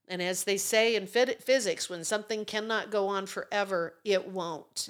[0.07, 4.87] And as they say in physics, when something cannot go on forever, it won't.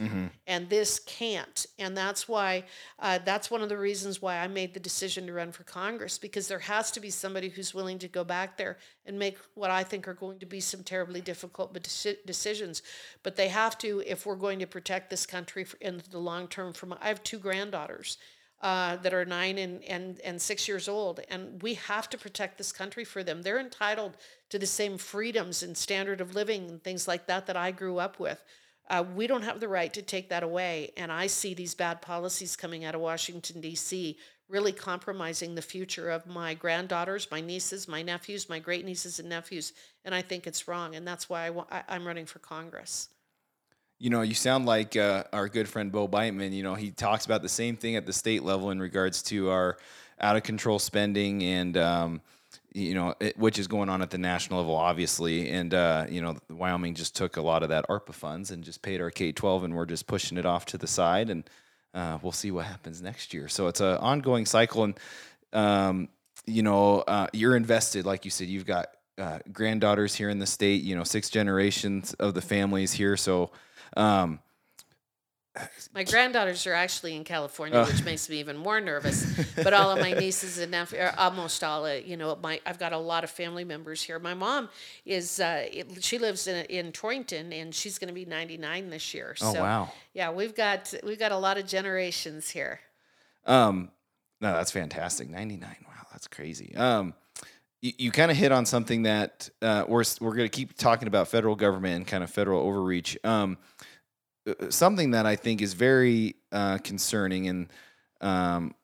[0.48, 1.66] And this can't.
[1.78, 2.64] And that's why,
[2.98, 6.18] uh, that's one of the reasons why I made the decision to run for Congress,
[6.18, 9.70] because there has to be somebody who's willing to go back there and make what
[9.70, 11.78] I think are going to be some terribly difficult
[12.26, 12.82] decisions.
[13.22, 16.48] But they have to, if we're going to protect this country for, in the long
[16.48, 16.72] term.
[16.72, 18.18] From I have two granddaughters
[18.64, 21.20] uh, that are nine and, and, and six years old.
[21.28, 23.42] And we have to protect this country for them.
[23.42, 24.16] They're entitled
[24.48, 27.98] to the same freedoms and standard of living and things like that that I grew
[27.98, 28.42] up with.
[28.88, 30.92] Uh, we don't have the right to take that away.
[30.96, 34.16] And I see these bad policies coming out of Washington, D.C.,
[34.48, 39.28] really compromising the future of my granddaughters, my nieces, my nephews, my great nieces and
[39.28, 39.74] nephews.
[40.06, 40.94] And I think it's wrong.
[40.94, 43.10] And that's why I I, I'm running for Congress.
[43.98, 46.52] You know, you sound like uh, our good friend Bo Biteman.
[46.52, 49.50] You know, he talks about the same thing at the state level in regards to
[49.50, 49.78] our
[50.20, 52.20] out of control spending and, um,
[52.72, 55.50] you know, it, which is going on at the national level, obviously.
[55.50, 58.82] And, uh, you know, Wyoming just took a lot of that ARPA funds and just
[58.82, 61.30] paid our K 12, and we're just pushing it off to the side.
[61.30, 61.48] And
[61.94, 63.48] uh, we'll see what happens next year.
[63.48, 64.84] So it's an ongoing cycle.
[64.84, 64.98] And,
[65.52, 66.08] um,
[66.46, 70.46] you know, uh, you're invested, like you said, you've got uh, granddaughters here in the
[70.46, 73.16] state, you know, six generations of the families here.
[73.16, 73.50] So,
[73.96, 74.40] um,
[75.94, 79.24] My granddaughters are actually in California, which makes me even more nervous.
[79.54, 82.78] But all of my nieces and nephews, are almost all, uh, you know, my I've
[82.78, 84.18] got a lot of family members here.
[84.18, 84.68] My mom
[85.06, 89.14] is, uh, it- she lives in in Torrington, and she's going to be 99 this
[89.14, 89.36] year.
[89.40, 89.92] Oh, so, wow.
[90.12, 92.80] Yeah, we've got we've got a lot of generations here.
[93.46, 93.90] Um,
[94.40, 95.30] no, that's fantastic.
[95.30, 95.76] 99.
[95.86, 96.74] Wow, that's crazy.
[96.74, 97.14] Um,
[97.80, 101.06] you, you kind of hit on something that uh, we're we're going to keep talking
[101.06, 103.16] about federal government and kind of federal overreach.
[103.22, 103.64] Um, uh,
[104.68, 107.68] something that I think is very uh, concerning and
[108.20, 108.74] um,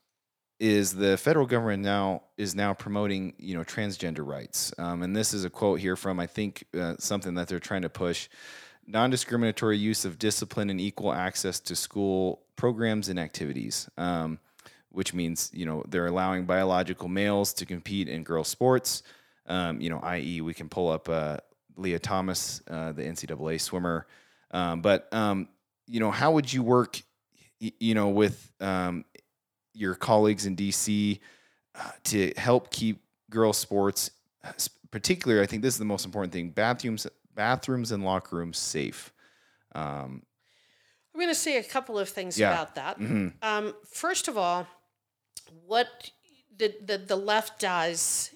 [0.59, 4.73] is the federal government now is now promoting you know transgender rights.
[4.79, 7.83] Um, and this is a quote here from I think uh, something that they're trying
[7.83, 8.29] to push
[8.87, 13.89] non-discriminatory use of discipline and equal access to school programs and activities.
[13.97, 14.39] Um,
[14.93, 19.03] which means you know they're allowing biological males to compete in girls sports.
[19.47, 21.39] Um, you know, i.e., we can pull up uh,
[21.77, 24.07] Lia Thomas, uh, the NCAA swimmer.
[24.51, 25.49] Um, but um,
[25.87, 27.01] you know, how would you work?
[27.59, 29.05] You know, with um,
[29.75, 31.21] your colleagues in DC
[31.75, 34.11] uh, to help keep girls sports,
[34.43, 34.53] uh,
[34.91, 39.13] particularly, I think this is the most important thing: bathrooms, bathrooms, and locker rooms safe.
[39.75, 40.23] Um,
[41.15, 42.51] I'm going to say a couple of things Yeah.
[42.53, 42.99] about that.
[42.99, 43.35] mhm.
[43.43, 44.67] Um, first of all,
[45.67, 46.11] what
[46.57, 48.31] the, the, the left does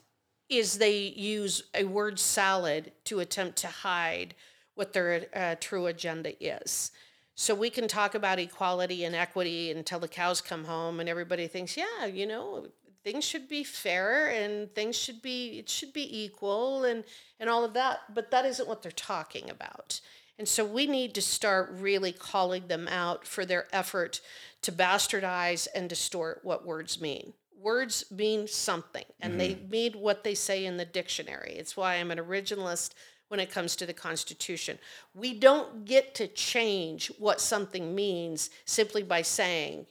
[0.48, 4.34] is they use a word salad to attempt to hide
[4.74, 6.90] what their uh, true agenda is.
[7.36, 11.48] So we can talk about equality and equity until the cows come home and everybody
[11.48, 12.68] thinks, yeah, you know,
[13.04, 17.04] things should be fair and things should be it should be equal and
[17.38, 20.00] and all of that but that isn't what they're talking about
[20.38, 24.20] and so we need to start really calling them out for their effort
[24.62, 29.38] to bastardize and distort what words mean words mean something and mm-hmm.
[29.38, 32.94] they mean what they say in the dictionary it's why i'm an originalist
[33.28, 34.78] when it comes to the Constitution.
[35.14, 39.86] We don't get to change what something means simply by saying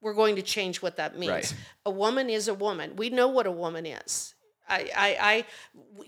[0.00, 1.30] we're going to change what that means.
[1.30, 1.54] Right.
[1.86, 2.96] A woman is a woman.
[2.96, 4.34] We know what a woman is.
[4.68, 5.44] I, I, I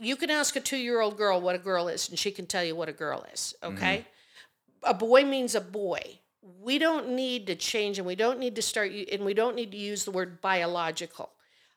[0.00, 2.46] you can ask a two year old girl what a girl is, and she can
[2.46, 3.54] tell you what a girl is.
[3.62, 3.76] Mm-hmm.
[3.76, 4.90] Okay, mm-hmm.
[4.90, 6.18] a boy means a boy.
[6.60, 9.72] We don't need to change, and we don't need to start, and we don't need
[9.72, 11.30] to use the word biological.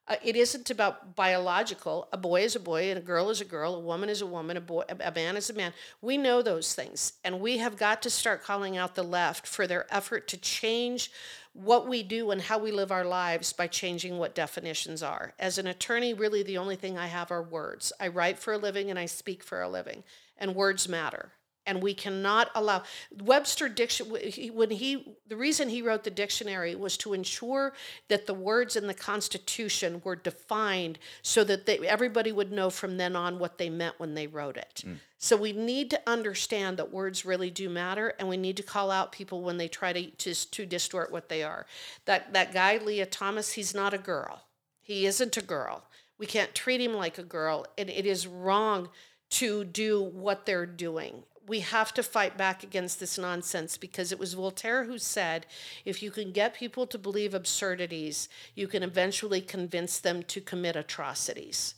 [0.07, 2.07] Uh, it isn't about biological.
[2.13, 3.73] A boy is a boy, and a girl is a girl.
[3.75, 4.57] A woman is a woman.
[4.57, 5.73] A boy, a man is a man.
[6.01, 9.65] We know those things, and we have got to start calling out the left for
[9.65, 11.11] their effort to change
[11.53, 15.33] what we do and how we live our lives by changing what definitions are.
[15.39, 17.91] As an attorney, really the only thing I have are words.
[17.99, 20.03] I write for a living and I speak for a living,
[20.37, 21.31] and words matter
[21.65, 22.83] and we cannot allow
[23.21, 24.07] webster diction
[24.53, 27.73] when he the reason he wrote the dictionary was to ensure
[28.07, 32.97] that the words in the constitution were defined so that they, everybody would know from
[32.97, 34.83] then on what they meant when they wrote it.
[34.85, 34.97] Mm.
[35.17, 38.91] so we need to understand that words really do matter and we need to call
[38.91, 41.65] out people when they try to, to, to distort what they are.
[42.05, 44.43] That that guy lia thomas he's not a girl.
[44.81, 45.83] He isn't a girl.
[46.19, 48.89] We can't treat him like a girl and it is wrong
[49.31, 54.19] to do what they're doing we have to fight back against this nonsense because it
[54.19, 55.45] was Voltaire who said
[55.83, 60.75] if you can get people to believe absurdities, you can eventually convince them to commit
[60.75, 61.75] atrocities.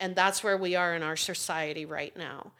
[0.00, 2.52] And that's where we are in our society right now.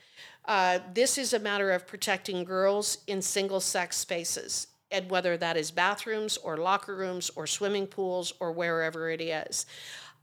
[0.44, 5.56] Uh, this is a matter of protecting girls in single sex spaces, and whether that
[5.56, 9.66] is bathrooms or locker rooms or swimming pools or wherever it is.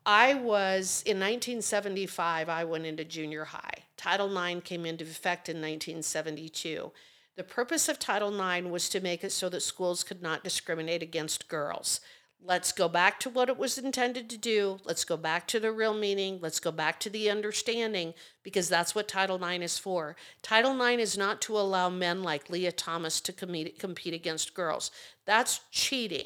[0.06, 3.84] I was in 1975, I went into junior high.
[4.02, 6.92] Title IX came into effect in 1972.
[7.38, 11.04] The purpose of Title IX was to make it so that schools could not discriminate
[11.04, 12.00] against girls.
[12.44, 14.80] Let's go back to what it was intended to do.
[14.86, 16.40] Let's go back to the real meaning.
[16.42, 20.16] Let's go back to the understanding because that's what Title IX is for.
[20.42, 24.90] Title IX is not to allow men like Lia Thomas to compete, against girls.
[25.28, 26.26] That's cheating.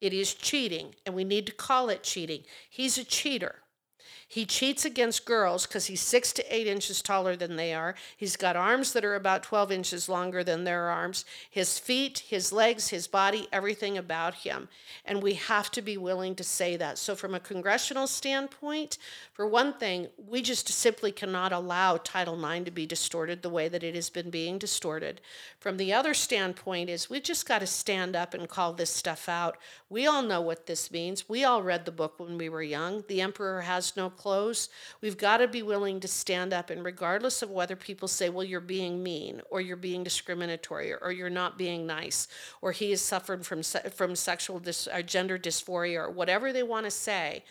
[0.00, 2.44] It is cheating, and we need to call it cheating.
[2.70, 3.56] He's a cheater.
[4.30, 7.94] He cheats against girls because he's six to eight inches taller than they are.
[8.14, 11.24] He's got arms that are about 12 inches longer than their arms.
[11.50, 14.68] His feet, his legs, his body, everything about him.
[15.06, 16.98] And we have to be willing to say that.
[16.98, 18.98] So, from a congressional standpoint,
[19.32, 23.68] for one thing, we just simply cannot allow Title IX to be distorted the way
[23.68, 25.22] that it has been being distorted.
[25.58, 29.26] From the other standpoint, is we just got to stand up and call this stuff
[29.26, 29.56] out.
[29.88, 31.30] We all know what this means.
[31.30, 33.04] We all read the book when we were young.
[33.08, 34.68] The Emperor has no close.
[35.00, 38.44] We've got to be willing to stand up, and regardless of whether people say, well,
[38.44, 42.28] you're being mean, or you're being discriminatory, or you're not being nice,
[42.60, 46.84] or he has suffered from, from sexual dis- or gender dysphoria, or whatever they want
[46.84, 47.44] to say,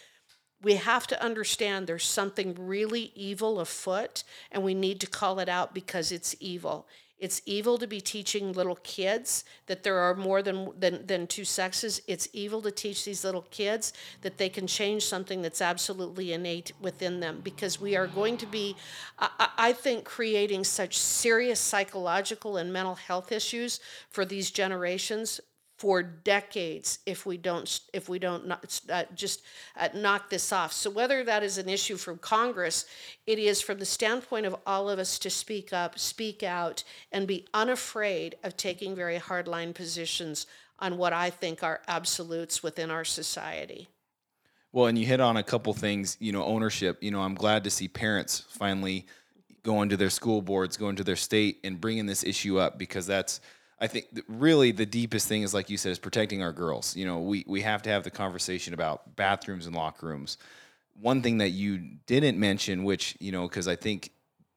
[0.61, 5.49] we have to understand there's something really evil afoot, and we need to call it
[5.49, 6.87] out because it's evil.
[7.19, 11.45] It's evil to be teaching little kids that there are more than, than, than two
[11.45, 11.99] sexes.
[12.07, 16.73] It's evil to teach these little kids that they can change something that's absolutely innate
[16.79, 18.75] within them because we are going to be,
[19.17, 25.41] I, I think, creating such serious psychological and mental health issues for these generations
[25.77, 29.43] for decades if we don't if we don't not, uh, just
[29.79, 30.73] uh, knock this off.
[30.73, 32.85] So whether that is an issue from Congress,
[33.27, 37.27] it is from the standpoint of all of us to speak up, speak out, and
[37.27, 40.47] be unafraid of taking very hardline positions
[40.79, 43.87] on what I think are absolutes within our society.
[44.71, 46.17] Well, and you hit on a couple things.
[46.19, 47.01] You know, ownership.
[47.01, 49.05] You know, I'm glad to see parents finally
[49.63, 53.05] going to their school boards, going to their state, and bringing this issue up because
[53.05, 53.41] that's
[53.79, 56.95] I think really the deepest thing is like you said is protecting our girls.
[56.95, 60.37] You know, we we have to have the conversation about bathrooms and locker rooms.
[60.99, 64.11] One thing that you didn't mention, which you know, because I think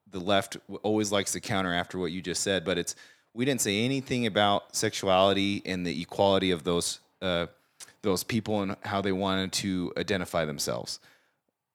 [0.09, 2.95] the left always likes to counter after what you just said, but it's
[3.33, 7.45] we didn't say anything about sexuality and the equality of those uh,
[8.01, 10.99] those people and how they wanted to identify themselves.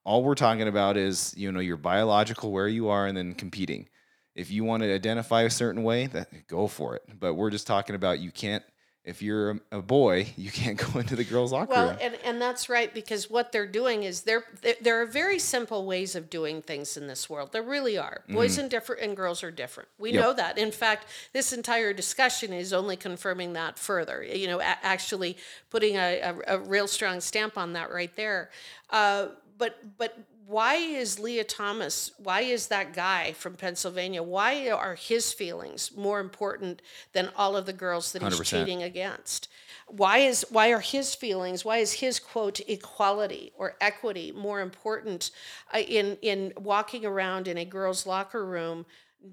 [0.04, 3.88] All we're talking about is you know your biological where you are and then competing
[4.36, 7.02] if you want to identify a certain way, that go for it.
[7.18, 8.62] But we're just talking about you can't
[9.04, 11.98] if you're a, boy, you can't go into the girls' locker Well, room.
[12.02, 14.42] and, and that's right because what they're doing is there
[14.82, 17.52] there are very simple ways of doing things in this world.
[17.52, 18.22] There really are.
[18.28, 19.88] Boys and different and girls are different.
[19.98, 20.14] We Mm-hmm.
[20.16, 20.22] Yep.
[20.24, 20.58] know that.
[20.58, 24.24] In fact, this entire discussion is only confirming that further.
[24.24, 25.36] You know, a- actually
[25.70, 28.50] putting a, a, a real strong stamp on that right there.
[28.90, 32.12] Uh, but but why is Lia Thomas?
[32.18, 34.22] Why is that guy from Pennsylvania?
[34.22, 36.82] Why are his feelings more important
[37.12, 38.44] than all of the girls that he's 100%.
[38.44, 39.48] cheating against?
[39.88, 41.64] Why is why are his feelings?
[41.64, 45.30] Why is his quote equality or equity more important
[45.74, 48.86] uh, in in walking around in a girl's locker room?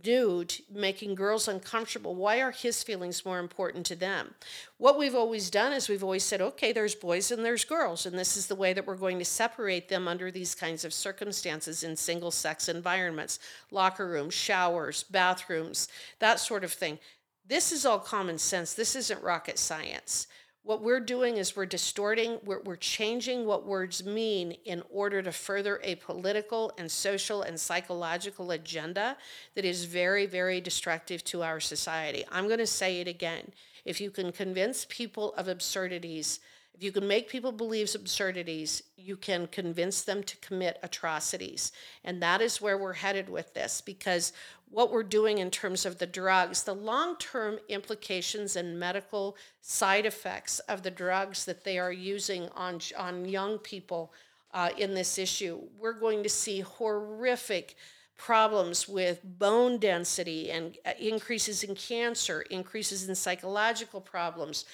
[0.04, 2.16] Nude, making girls uncomfortable.
[2.16, 4.34] Why are his feelings more important to them?
[4.78, 8.18] What we've always done is we've always said, okay, there's boys and there's girls, and
[8.18, 11.84] this is the way that we're going to separate them under these kinds of circumstances
[11.84, 13.40] in single sex environments
[13.72, 15.88] locker rooms, showers, bathrooms,
[16.20, 17.00] that sort of thing.
[17.46, 18.74] This is all common sense.
[18.74, 20.28] This isn't rocket science.
[20.66, 25.34] What we're doing is we're distorting, we're, we're changing what words mean in order to
[25.34, 29.18] further a political and social and psychological agenda
[29.56, 32.24] that is very, very destructive to our society.
[32.32, 33.52] I'm going to say it again.
[33.84, 36.40] If you can convince people of absurdities,
[36.74, 41.74] if you can make people believe absurdities, you can convince them to commit atrocities.
[42.06, 44.32] And that is where we're headed with this because
[44.74, 50.06] what we're doing in terms of the drugs, the long term implications and medical side
[50.06, 54.12] effects of the drugs that they are using on, on young people
[54.52, 57.76] uh, in this issue, we're going to see horrific
[58.18, 64.66] problems with bone density and uh, increases in cancer, increases in psychological problems.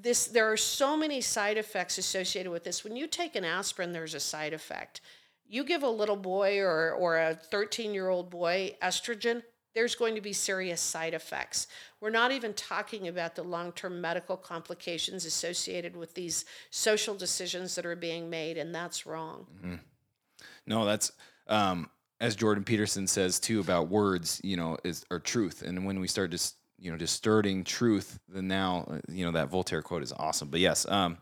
[0.00, 2.84] This there are so many side effects associated with this.
[2.84, 5.02] When you take an aspirin, there's a side effect.
[5.52, 9.42] You give a little boy or or a 13-year-old boy estrogen,
[9.74, 11.66] there's going to be serious side effects.
[12.00, 17.84] We're not even talking about the long-term medical complications associated with these social decisions that
[17.84, 19.46] are being made and that's wrong.
[20.66, 21.12] No, that's
[21.48, 24.40] um, as Jordan Peterson says too about words.
[24.42, 28.48] You know, is are truth, and when we start just you know distorting truth, then
[28.48, 30.48] now uh, you know that Voltaire quote is awesome.
[30.48, 31.18] But yes, um,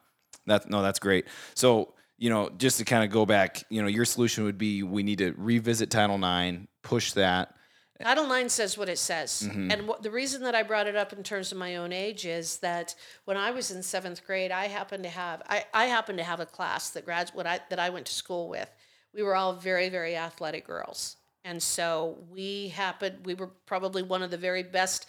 [0.47, 1.26] that no, that's great.
[1.55, 4.83] So you know, just to kind of go back, you know, your solution would be
[4.83, 7.55] we need to revisit Title IX, push that.
[8.03, 9.45] Title IX says what it says.
[9.47, 9.71] Mm-hmm.
[9.71, 12.27] And what, the reason that I brought it up in terms of my own age
[12.27, 12.95] is that
[13.25, 16.41] when I was in seventh grade, I happened to have I, I happened to have
[16.41, 18.71] a class that grad what I that I went to school with.
[19.14, 24.23] We were all very very athletic girls, and so we happened we were probably one
[24.23, 25.07] of the very best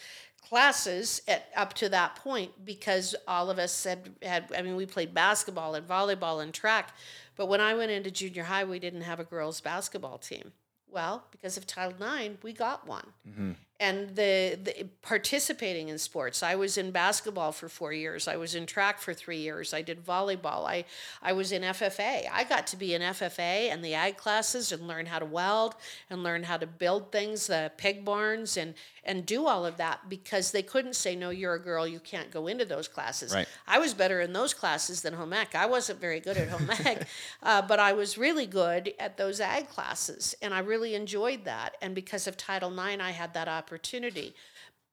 [0.47, 4.85] classes at up to that point because all of us had had I mean we
[4.85, 6.95] played basketball and volleyball and track,
[7.35, 10.51] but when I went into junior high, we didn't have a girls basketball team.
[10.91, 13.07] Well, because of Title IX, we got one.
[13.27, 13.51] Mm-hmm.
[13.79, 18.27] And the, the participating in sports, I was in basketball for four years.
[18.27, 19.73] I was in track for three years.
[19.73, 20.67] I did volleyball.
[20.67, 20.85] I,
[21.21, 22.25] I was in FFA.
[22.31, 25.75] I got to be in FFA and the ag classes and learn how to weld
[26.11, 30.09] and learn how to build things, the pig barns, and and do all of that
[30.09, 33.33] because they couldn't say no, you're a girl, you can't go into those classes.
[33.33, 33.47] Right.
[33.67, 35.55] I was better in those classes than home ec.
[35.55, 37.07] I wasn't very good at home ec,
[37.43, 41.77] uh, but I was really good at those ag classes, and I really enjoyed that.
[41.81, 44.35] And because of Title IX, I had that opportunity.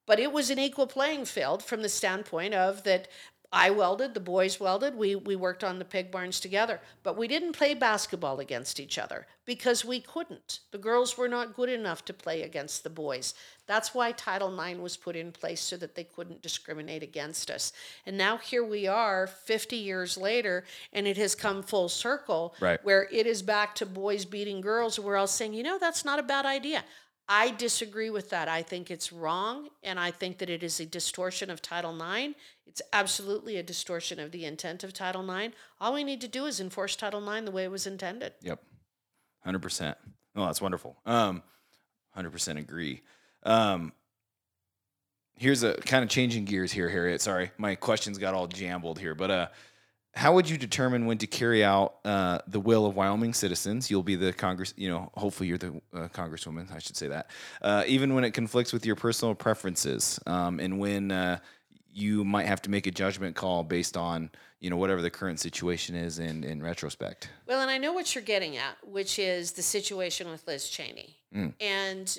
[0.07, 3.09] But it was an equal playing field from the standpoint of that
[3.51, 6.81] I welded, the boys welded, we, we worked on the pig barns together.
[7.03, 10.61] But we didn't play basketball against each other because we couldn't.
[10.71, 13.33] The girls were not good enough to play against the boys.
[13.67, 17.73] That's why Title IX was put in place so that they couldn't discriminate against us.
[18.05, 22.83] And now here we are 50 years later, and it has come full circle Right.
[22.85, 26.05] where it is back to boys beating girls, and we're all saying, you know, that's
[26.05, 26.85] not a bad idea.
[27.29, 28.49] I disagree with that.
[28.49, 32.35] I think it's wrong, and I think that it is a distortion of Title IX.
[32.67, 35.55] It's absolutely a distortion of the intent of Title IX.
[35.81, 38.33] All we need to do is enforce Title IX the way it was intended.
[38.41, 38.63] Yep,
[39.45, 39.99] hundred percent.
[40.35, 40.97] No, that's wonderful.
[41.05, 41.43] Um,
[42.11, 43.03] hundred percent agree.
[43.43, 43.93] Um,
[45.35, 47.21] here's a kind of changing gears here, Harriet.
[47.21, 49.49] Sorry, my questions got all jumbled here, but uh,
[50.15, 53.91] how would you determine when to carry out uh, the will of Wyoming citizens?
[53.91, 57.31] You'll be the Congress, you know, hopefully you're the uh, Congresswoman, I should say that.
[57.63, 61.39] Uh, even when it conflicts with your personal preferences, um, and when uh,
[61.93, 64.31] you might have to make a judgment call based on,
[64.61, 67.31] you know, whatever the current situation is in, in retrospect.
[67.47, 71.17] Well, and I know what you're getting at, which is the situation with Liz Cheney.
[71.61, 72.19] And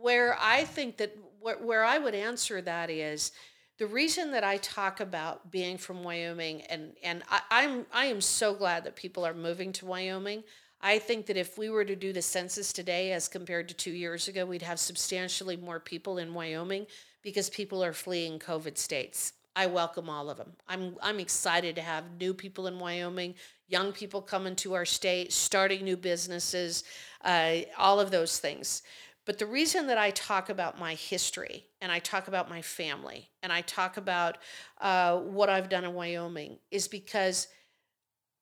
[0.00, 3.32] where I think that where, where I would answer that is
[3.80, 8.20] the reason that I talk about being from Wyoming, and and I, I'm I am
[8.20, 10.44] so glad that people are moving to Wyoming.
[10.82, 13.90] I think that if we were to do the census today as compared to two
[13.90, 16.86] years ago, we'd have substantially more people in Wyoming
[17.22, 19.32] because people are fleeing COVID states.
[19.56, 20.52] I welcome all of them.
[20.68, 23.34] I'm I'm excited to have new people in Wyoming,
[23.66, 26.84] young people coming to our state, starting new businesses,
[27.24, 28.82] uh, all of those things.
[29.30, 33.30] But the reason that I talk about my history and I talk about my family
[33.44, 34.38] and I talk about
[34.80, 37.46] uh, what I've done in Wyoming is because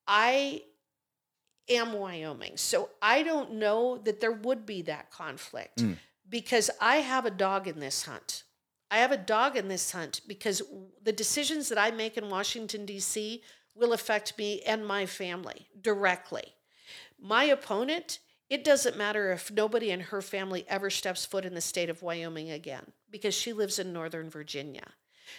[0.07, 0.63] I
[1.69, 2.53] am Wyoming.
[2.57, 5.83] So I don't know that there would be that conflict
[6.27, 8.41] because I have a dog in this hunt.
[8.89, 10.63] I have a dog in this hunt because
[11.03, 13.43] the decisions that I make in Washington, D.C.
[13.75, 16.55] will affect me and my family directly.
[17.21, 18.17] My opponent,
[18.49, 22.01] it doesn't matter if nobody in her family ever steps foot in the state of
[22.01, 24.93] Wyoming again because she lives in Northern Virginia.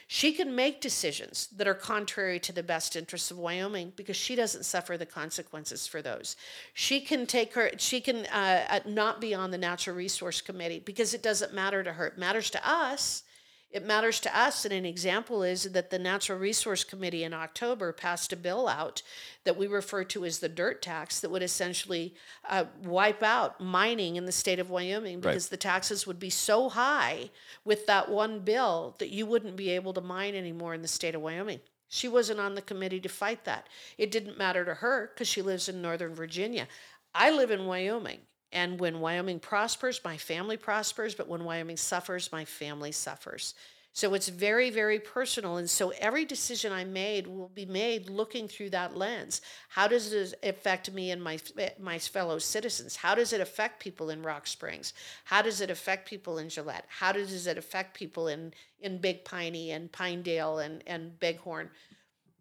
[0.06, 4.36] She can make decisions that are contrary to the best interests of Wyoming because she
[4.36, 6.36] doesn't suffer the consequences for those.
[6.74, 10.78] She can take her, she can uh, uh, not be on the Natural Resource Committee
[10.78, 12.06] because it doesn't matter to her.
[12.06, 13.24] It matters to us.
[13.70, 14.64] It matters to us.
[14.64, 19.02] And an example is that the Natural Resource Committee in October passed a bill out
[19.44, 22.14] that we refer to as the dirt tax that would essentially
[22.48, 26.68] uh, wipe out mining in the state of Wyoming because the taxes would be so
[26.68, 27.30] high
[27.64, 31.14] with that one bill that you wouldn't be able to mine anymore in the state
[31.14, 31.60] of Wyoming.
[31.88, 33.68] She wasn't on the committee to fight that.
[33.98, 36.66] It didn't matter to her because she lives in Northern Virginia.
[37.14, 38.20] I live in Wyoming.
[38.52, 41.14] And when Wyoming prospers, my family prospers.
[41.14, 43.54] But when Wyoming suffers, my family suffers.
[43.92, 45.56] So it's very, very personal.
[45.56, 49.40] And so every decision I made will be made looking through that lens.
[49.68, 51.38] How does it affect me and my,
[51.78, 52.94] my fellow citizens?
[52.96, 54.94] How does it affect people in Rock Springs?
[55.24, 56.84] How does it affect people in Gillette?
[56.88, 61.68] How does it affect people in, in Big Piney and Pinedale and, and Bighorn?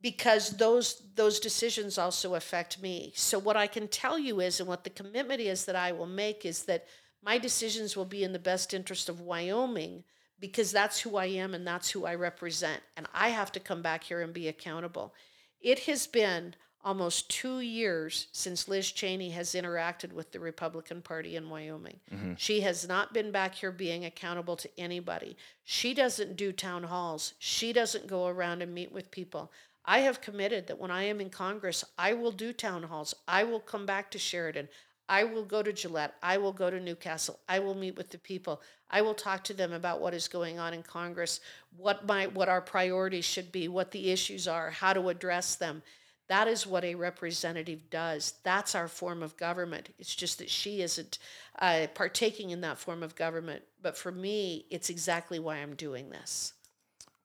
[0.02, 3.12] Because those those decisions also affect me.
[3.16, 6.08] So what I can tell you is, and what the commitment is that I will
[6.08, 6.86] make is that
[7.24, 10.04] my decisions will be in the best interest of Wyoming
[10.40, 13.82] because that's who I am and that's who I represent, and I have to come
[13.82, 15.14] back here and be accountable.
[15.62, 21.36] It has been almost two years since Liz Cheney has interacted with the Republican Party
[21.36, 22.00] in Wyoming.
[22.14, 22.34] Mm-hmm.
[22.38, 25.36] She has not been back here being accountable to anybody.
[25.66, 27.34] She doesn't do town halls.
[27.38, 29.52] She doesn't go around and meet with people.
[29.86, 33.16] I have committed that when I am in Congress, I will do town halls.
[33.28, 34.70] I will come back to Sheridan.
[35.10, 36.14] I will go to Gillette.
[36.22, 37.40] I will go to Newcastle.
[37.50, 38.62] I will meet with the people.
[38.92, 41.40] I will talk to them about what is going on in Congress,
[41.76, 45.82] what my what our priorities should be, what the issues are, how to address them.
[46.28, 48.36] That is what a representative does.
[48.44, 49.90] That's our form of government.
[49.98, 51.18] It's just that she isn't
[51.58, 53.64] uh, partaking in that form of government.
[53.82, 56.54] But for me, it's exactly why I'm doing this.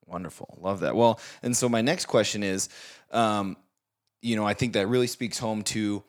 [0.06, 0.58] Wonderful.
[0.60, 0.94] Love that.
[0.94, 2.68] Well, and so my next question is,
[3.10, 3.56] um,
[4.22, 6.02] you know, I think that really speaks home to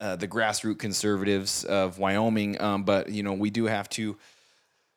[0.00, 2.60] uh, the grassroots conservatives of Wyoming.
[2.60, 4.16] Um, but you know, we do have to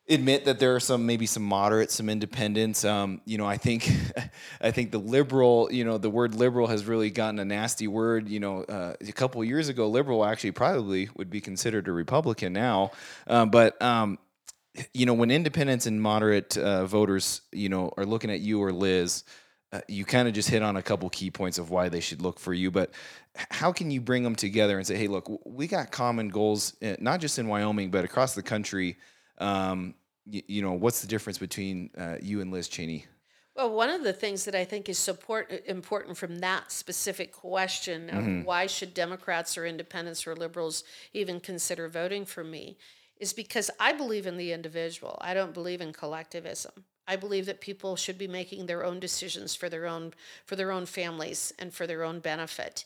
[0.08, 2.84] admit that there are some maybe some moderates, some independents.
[2.84, 3.90] Um, you know, I think
[4.60, 8.28] I think the liberal, you know, the word liberal has really gotten a nasty word.
[8.28, 12.52] You know, uh, a couple years ago, liberal actually probably would be considered a Republican
[12.52, 12.92] now.
[13.26, 14.18] Um, but um,
[14.92, 18.72] you know, when independents and moderate uh, voters, you know, are looking at you or
[18.72, 19.24] Liz,
[19.72, 22.22] uh, you kind of just hit on a couple key points of why they should
[22.22, 22.70] look for you.
[22.70, 22.90] But
[23.50, 26.94] how can you bring them together and say, hey, look, we got common goals, uh,
[27.00, 28.96] not just in Wyoming, but across the country.
[29.38, 29.94] Um,
[30.26, 33.06] y- you know, what's the difference between uh, you and Liz Cheney?
[33.56, 38.10] Well, one of the things that I think is support, important from that specific question
[38.10, 42.76] of why should Democrats or independents or liberals even consider voting for me
[43.18, 45.18] is because I believe in the individual.
[45.20, 46.84] I don't believe in collectivism.
[47.06, 50.14] I believe that people should be making their own decisions for their own
[50.46, 52.84] for their own families and for their own benefit.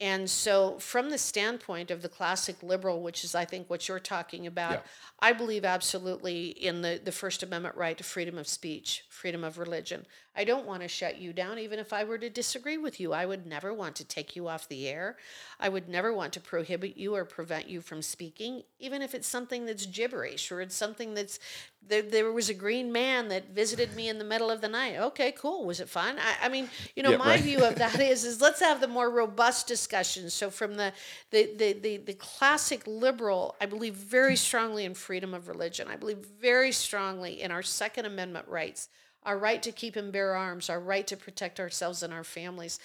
[0.00, 3.98] And so, from the standpoint of the classic liberal, which is, I think, what you're
[3.98, 4.80] talking about, Yeah.
[5.20, 9.58] I believe absolutely in the, the First Amendment right to freedom of speech, freedom of
[9.58, 10.06] religion.
[10.36, 13.12] I don't want to shut you down, even if I were to disagree with you.
[13.12, 15.16] I would never want to take you off the air.
[15.58, 19.26] I would never want to prohibit you or prevent you from speaking, even if it's
[19.26, 21.40] something that's gibberish or it's something that's.
[21.86, 24.96] There, there was a green man that visited me in the middle of the night.
[24.98, 25.64] Okay, cool.
[25.64, 26.18] Was it fun?
[26.18, 27.40] I, I mean, you know, Yeah, my right.
[27.40, 30.28] view of that is is let's have the more robust discussion.
[30.28, 30.92] So from the
[31.30, 35.88] the, the the the classic liberal, I believe very strongly in freedom of religion.
[35.88, 38.88] I believe very strongly in our Second Amendment rights,
[39.22, 42.78] our right to keep and bear arms, our right to protect ourselves and our families.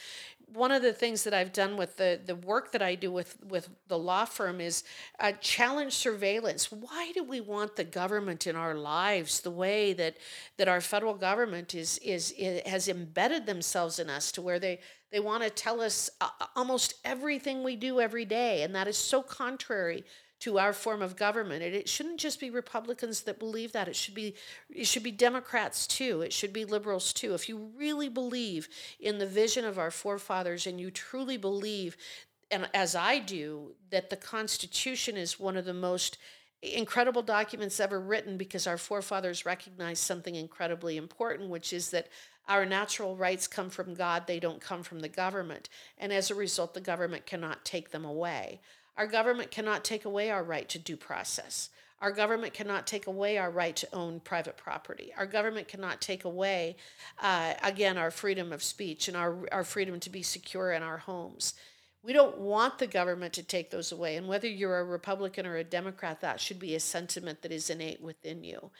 [0.53, 3.37] One of the things that I've done with the, the work that I do with,
[3.43, 4.83] with the law firm is
[5.19, 6.71] uh, challenge surveillance.
[6.71, 10.17] Why do we want the government in our lives the way that
[10.57, 14.79] that our federal government is is, is has embedded themselves in us to where they
[15.11, 18.97] they want to tell us uh, almost everything we do every day, and that is
[18.97, 20.03] so contrary
[20.43, 21.63] to our form of government.
[21.63, 23.87] And it shouldn't just be Republicans that believe that.
[23.87, 24.35] It should be
[24.69, 26.21] it should be Democrats too.
[26.21, 27.33] It should be liberals too.
[27.33, 28.67] If you really believe
[28.99, 31.95] in the vision of our forefathers and you truly believe
[32.51, 36.17] and as I do that the Constitution is one of the most
[36.61, 42.07] incredible documents ever written because our forefathers recognized something incredibly important, which is that
[42.49, 45.69] our natural rights come from God, they don't come from the government.
[45.97, 48.59] And as a result, the government cannot take them away.
[48.97, 51.69] Our government cannot take away our right to due process.
[52.01, 55.13] Our government cannot take away our right to own private property.
[55.17, 56.75] Our government cannot take away,
[57.21, 60.97] uh, again, our freedom of speech and our, our freedom to be secure in our
[60.97, 61.53] homes.
[62.03, 64.17] We don't want the government to take those away.
[64.17, 67.69] And whether you're a Republican or a Democrat, that should be a sentiment that is
[67.69, 68.71] innate within you.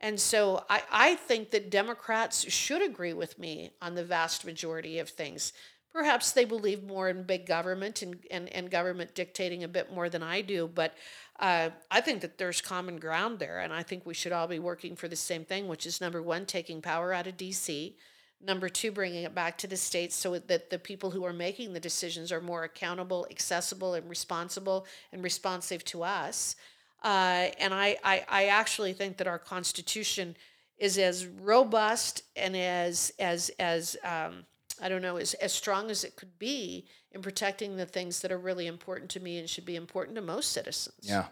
[0.00, 4.98] And so I, I think that Democrats should agree with me on the vast majority
[4.98, 5.52] of things.
[5.92, 10.08] Perhaps they believe more in big government and, and, and government dictating a bit more
[10.08, 10.94] than I do, but
[11.40, 13.60] uh, I think that there's common ground there.
[13.60, 16.22] And I think we should all be working for the same thing, which is number
[16.22, 17.94] one, taking power out of DC.
[18.42, 21.72] Number two, bringing it back to the states so that the people who are making
[21.72, 26.56] the decisions are more accountable, accessible, and responsible and responsive to us.
[27.02, 30.36] Uh, and I, I, I actually think that our Constitution
[30.78, 34.44] is as robust and as as as um,
[34.80, 38.32] I don't know as as strong as it could be in protecting the things that
[38.32, 41.00] are really important to me and should be important to most citizens.
[41.02, 41.26] Yeah,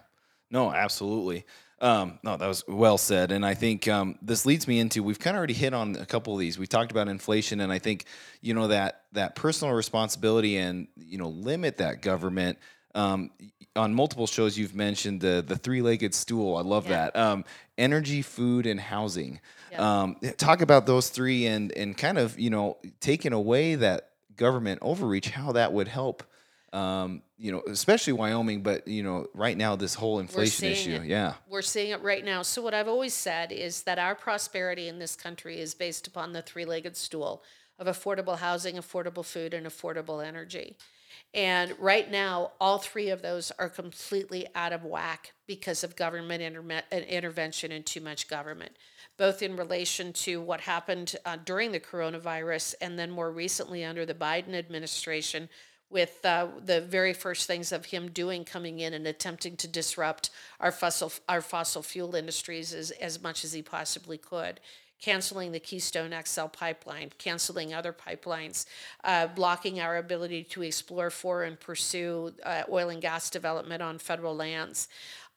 [0.51, 1.45] no, absolutely.
[1.81, 5.19] Um, no, that was well said, and I think um, this leads me into we've
[5.19, 6.59] kind of already hit on a couple of these.
[6.59, 8.05] We talked about inflation, and I think
[8.41, 12.57] you know that that personal responsibility and you know limit that government.
[12.95, 13.31] Um,
[13.75, 16.57] on multiple shows, you've mentioned the the three legged stool.
[16.57, 17.09] I love yeah.
[17.11, 17.15] that.
[17.15, 17.45] Um,
[17.77, 19.39] energy, food, and housing.
[19.71, 20.01] Yeah.
[20.01, 24.79] Um, talk about those three and and kind of you know taking away that government
[24.81, 26.23] overreach, how that would help.
[26.71, 31.05] Um, you know, especially Wyoming, but you know, right now this whole inflation issue, it.
[31.05, 32.41] yeah, we're seeing it right now.
[32.43, 36.33] So what I've always said is that our prosperity in this country is based upon
[36.33, 37.43] the three-legged stool
[37.79, 40.75] of affordable housing, affordable food, and affordable energy.
[41.33, 46.41] And right now, all three of those are completely out of whack because of government
[46.41, 48.71] inter- uh, intervention and too much government,
[49.17, 54.07] both in relation to what happened uh, during the coronavirus and then more recently under
[54.07, 55.49] the Biden administration
[55.91, 60.29] with uh, the very first things of him doing coming in and attempting to disrupt
[60.59, 64.59] our fossil our fossil fuel industries as, as much as he possibly could
[65.01, 68.65] canceling the Keystone XL pipeline, canceling other pipelines,
[69.03, 73.97] uh, blocking our ability to explore for and pursue uh, oil and gas development on
[73.97, 74.87] federal lands.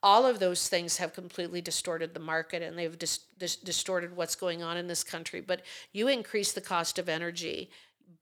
[0.03, 4.35] All of those things have completely distorted the market and they've dis- dis- distorted what's
[4.35, 5.41] going on in this country.
[5.41, 7.71] But you increase the cost of energy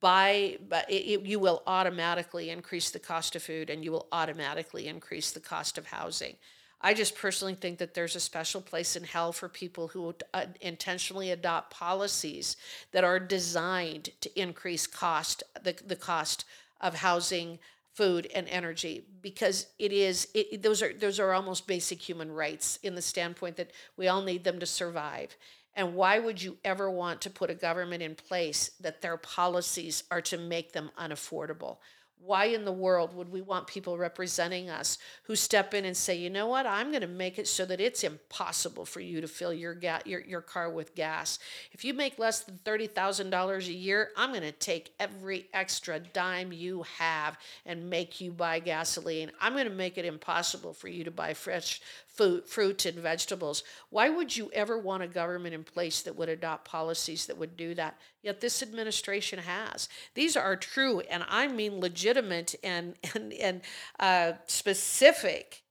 [0.01, 4.89] by, it, it, you will automatically increase the cost of food and you will automatically
[4.89, 6.37] increase the cost of housing.
[6.83, 10.47] I just personally think that there's a special place in hell for people who uh,
[10.61, 12.57] intentionally adopt policies
[12.93, 16.47] that are designed to increase cost the, the cost
[16.81, 17.59] of housing,
[17.93, 22.79] food, and energy because it is it, those are those are almost basic human rights
[22.83, 25.37] in the standpoint that we all need them to survive.
[25.75, 30.03] And why would you ever want to put a government in place that their policies
[30.11, 31.77] are to make them unaffordable?
[32.25, 36.17] Why in the world would we want people representing us who step in and say,
[36.17, 39.29] you know what, I'm going to make it so that it's impossible for you to
[39.29, 41.39] fill your, ga- your, your car with gas.
[41.73, 46.53] If you make less than $30,000 a year, I'm going to take every extra dime
[46.53, 49.31] you have and make you buy gasoline.
[49.41, 51.81] I'm going to make it impossible for you to buy fresh
[52.21, 53.65] food, fruit and vegetables.
[53.89, 57.57] Why would you ever want a government in place that would adopt policies that would
[57.57, 57.99] do that?
[58.23, 59.89] Yet this administration has.
[60.15, 63.61] These are true, and I mean legitimate and and and
[63.99, 65.63] uh, specific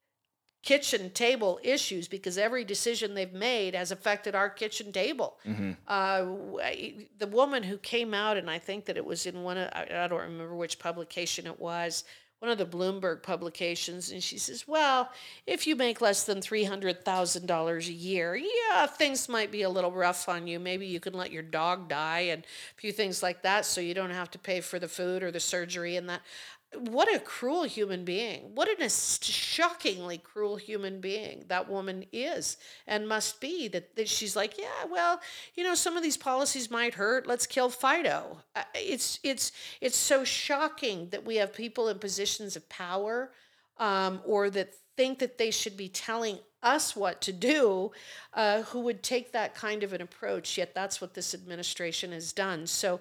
[0.62, 5.38] kitchen table issues because every decision they've made has affected our kitchen table.
[5.46, 5.72] Mm-hmm.
[5.88, 6.22] Uh,
[7.18, 10.08] the woman who came out, and I think that it was in one of, I
[10.08, 12.04] don't remember which publication it was,
[12.40, 15.10] one of the Bloomberg publications, and she says, Well,
[15.46, 20.30] if you make less than $300,000 a year, yeah, things might be a little rough
[20.30, 20.58] on you.
[20.58, 23.94] Maybe you can let your dog die and a few things like that so you
[23.94, 26.22] don't have to pay for the food or the surgery and that
[26.78, 28.52] what a cruel human being.
[28.54, 33.68] What a shockingly cruel human being that woman is and must be.
[33.68, 35.20] That, that she's like, yeah, well,
[35.56, 37.26] you know, some of these policies might hurt.
[37.26, 38.44] Let's kill Fido.
[38.56, 39.52] Uh, it's it's
[39.82, 43.32] it's so shocking that we have people in positions of power
[43.78, 47.92] um, or that think that they should be telling us what to do
[48.34, 50.58] uh, who would take that kind of an approach.
[50.58, 52.68] Yet that's what this administration has done.
[52.68, 53.00] So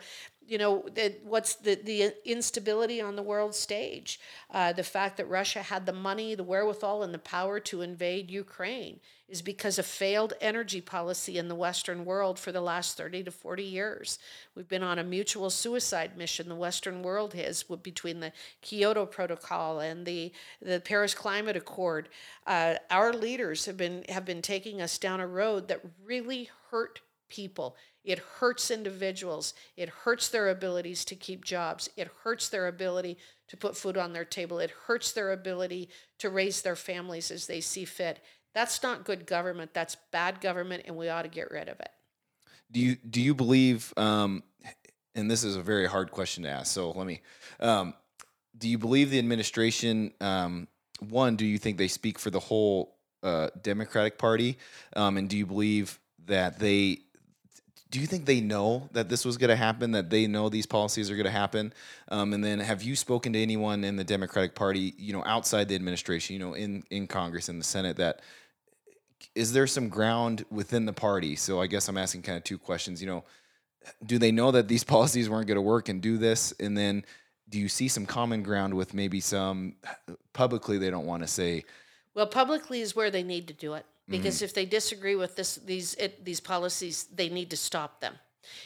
[0.48, 4.18] you know, the, what's the, the instability on the world stage?
[4.50, 8.30] Uh, the fact that Russia had the money, the wherewithal, and the power to invade
[8.30, 13.24] Ukraine is because of failed energy policy in the Western world for the last 30
[13.24, 14.18] to 40 years.
[14.54, 18.32] We've been on a mutual suicide mission, the Western world has, between the
[18.62, 20.32] Kyoto Protocol and the,
[20.62, 22.08] the Paris Climate Accord.
[22.46, 27.02] Uh, our leaders have been, have been taking us down a road that really hurt
[27.28, 27.76] people.
[28.08, 29.52] It hurts individuals.
[29.76, 31.90] It hurts their abilities to keep jobs.
[31.94, 34.58] It hurts their ability to put food on their table.
[34.60, 35.90] It hurts their ability
[36.20, 38.20] to raise their families as they see fit.
[38.54, 39.74] That's not good government.
[39.74, 41.90] That's bad government, and we ought to get rid of it.
[42.72, 43.92] Do you do you believe?
[43.98, 44.42] Um,
[45.14, 46.72] and this is a very hard question to ask.
[46.72, 47.20] So let me.
[47.60, 47.92] Um,
[48.56, 50.14] do you believe the administration?
[50.22, 50.66] Um,
[51.00, 54.56] one, do you think they speak for the whole uh, Democratic Party?
[54.96, 57.00] Um, and do you believe that they
[57.90, 60.66] do you think they know that this was going to happen that they know these
[60.66, 61.72] policies are going to happen?
[62.08, 65.68] Um, and then have you spoken to anyone in the democratic party you know outside
[65.68, 68.20] the administration you know in in congress and the senate that
[69.34, 71.36] is there some ground within the party?
[71.36, 73.24] So i guess i'm asking kind of two questions you know
[74.04, 76.52] do they know that these policies weren't going to work and do this?
[76.60, 77.04] And then
[77.48, 79.76] do you see some common ground with maybe some
[80.32, 81.64] publicly they don't want to say?
[82.14, 84.44] Well publicly is where they need to do it because mm-hmm.
[84.44, 88.14] if they disagree with this these it, these policies they need to stop them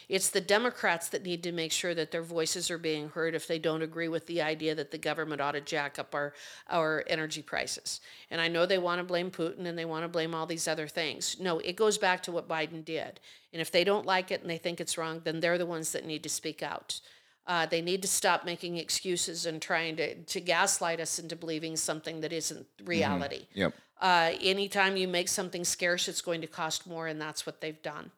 [0.09, 3.47] it's the democrats that need to make sure that their voices are being heard if
[3.47, 6.32] they don't agree with the idea that the government ought to jack up our
[6.68, 10.09] our energy prices and i know they want to blame putin and they want to
[10.09, 13.18] blame all these other things no it goes back to what biden did
[13.53, 15.93] and if they don't like it and they think it's wrong then they're the ones
[15.93, 17.01] that need to speak out
[17.47, 21.76] uh, they need to stop making excuses and trying to, to gaslight us into believing
[21.76, 23.47] something that isn't reality.
[23.51, 23.59] Mm-hmm.
[23.59, 23.74] Yep.
[24.03, 27.82] Uh, anytime you make something scarce, it's going to cost more, and that's what they've
[27.82, 28.11] done.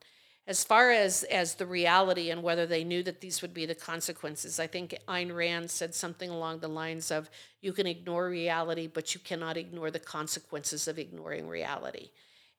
[0.47, 3.75] As far as as the reality and whether they knew that these would be the
[3.75, 7.29] consequences, I think Ayn Rand said something along the lines of,
[7.61, 12.11] "You can ignore reality, but you cannot ignore the consequences of ignoring reality."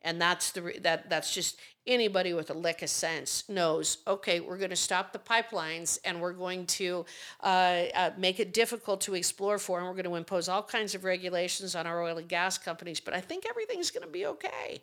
[0.06, 4.58] And that's the that that's just anybody with a lick of sense knows okay we're
[4.58, 7.06] going to stop the pipelines and we're going to
[7.44, 10.96] uh, uh, make it difficult to explore for and we're going to impose all kinds
[10.96, 14.26] of regulations on our oil and gas companies but i think everything's going to be
[14.26, 14.82] okay.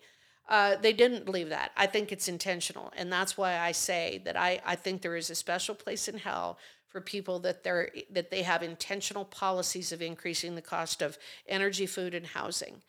[0.48, 1.70] Uh, they didn't believe that.
[1.76, 5.30] I think it's intentional and that's why i say that I, I think there is
[5.30, 6.58] a special place in hell
[6.88, 11.16] for people that they're that they have intentional policies of increasing the cost of
[11.48, 12.82] energy food and housing.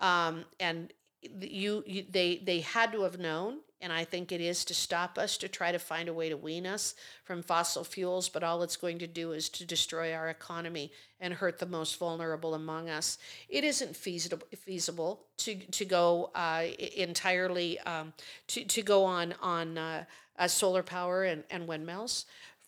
[0.00, 0.92] Um, and
[1.22, 5.18] you, you they they had to have known and i think it is to stop
[5.18, 6.94] us to try to find a way to wean us
[7.24, 10.90] from fossil fuels but all it's going to do is to destroy our economy
[11.20, 13.18] and hurt the most vulnerable among us.
[13.48, 16.64] It isn't feasible feasible to to go uh,
[16.96, 18.12] entirely um,
[18.48, 20.04] to, to go on on uh,
[20.38, 22.24] uh, solar power and, and windmills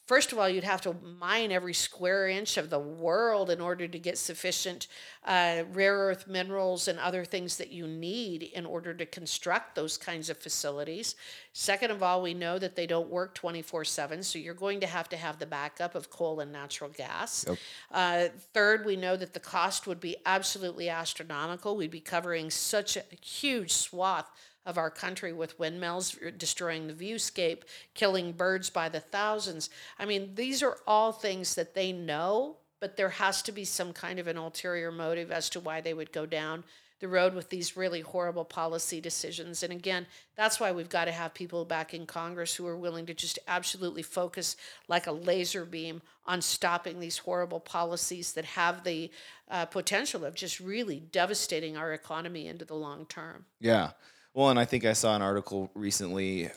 [0.07, 3.87] First of all, you'd have to mine every square inch of the world in order
[3.87, 4.89] to get sufficient
[5.25, 9.97] uh, rare earth minerals and other things that you need in order to construct those
[9.97, 11.15] kinds of facilities.
[11.53, 14.89] Second of all, we know that they don't work 24 7, so you're going to
[14.89, 17.45] have to have the backup of coal and natural gas.
[17.47, 17.59] Yep.
[17.93, 21.77] Uh, third, we know that the cost would be absolutely astronomical.
[21.77, 24.31] We'd be covering such a huge swath
[24.65, 29.71] of our country with windmills destroying the viewscape, killing birds by the thousands.
[29.99, 33.93] I mean, these are all things that they know, but there has to be some
[33.93, 36.65] kind of an ulterior motive as to why they would go down
[37.03, 39.65] the road with these really horrible policy decisions.
[39.65, 40.07] And again,
[40.37, 43.41] that's why we've got to have people back in Congress who are willing to just
[43.49, 44.57] absolutely focus
[44.87, 49.11] like a laser beam on stopping these horrible policies that have the
[49.51, 53.47] uh, potential of just really devastating our economy into the long term.
[53.59, 53.91] Yeah.
[54.35, 56.51] Well, and I think I saw an article recently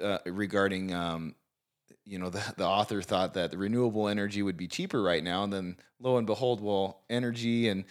[0.00, 1.34] uh, regarding, um,
[2.04, 5.44] you know, the, the author thought that the renewable energy would be cheaper right now.
[5.44, 7.84] And then lo and behold, well, energy and,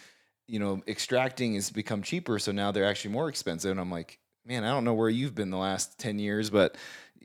[0.46, 2.38] you know, extracting has become cheaper.
[2.38, 3.70] So now they're actually more expensive.
[3.70, 6.76] And I'm like, man, I don't know where you've been the last 10 years, but,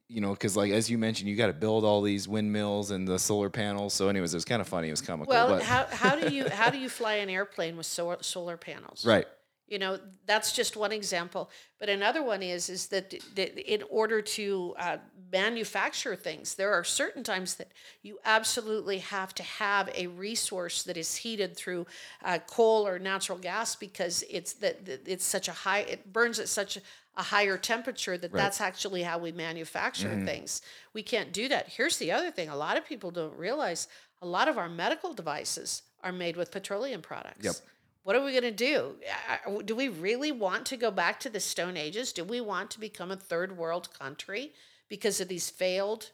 [0.07, 3.07] you know, because like as you mentioned, you got to build all these windmills and
[3.07, 3.93] the solar panels.
[3.93, 4.87] So, anyways, it was kind of funny.
[4.87, 5.31] It was comical.
[5.31, 5.63] Well, but.
[5.63, 9.05] how, how do you how do you fly an airplane with solar solar panels?
[9.05, 9.27] Right.
[9.67, 11.49] You know, that's just one example.
[11.79, 14.97] But another one is is that, that in order to uh,
[15.31, 20.95] manufacture things, there are certain times that you absolutely have to have a resource that
[20.95, 21.85] is heated through
[22.23, 26.47] uh, coal or natural gas because it's that it's such a high it burns at
[26.47, 26.81] such a,
[27.15, 28.43] higher temperature that right.
[28.43, 30.25] that's actually how we manufacture mm-hmm.
[30.25, 30.61] things.
[30.93, 31.67] We can't do that.
[31.67, 33.87] Here's the other thing: a lot of people don't realize
[34.21, 37.43] a lot of our medical devices are made with petroleum products.
[37.43, 37.55] Yep
[38.07, 38.95] what are we going to do?
[39.65, 42.13] Do we really want to go back to the Stone Ages?
[42.13, 44.53] Do we want to become a third world country
[44.87, 46.11] because of these failed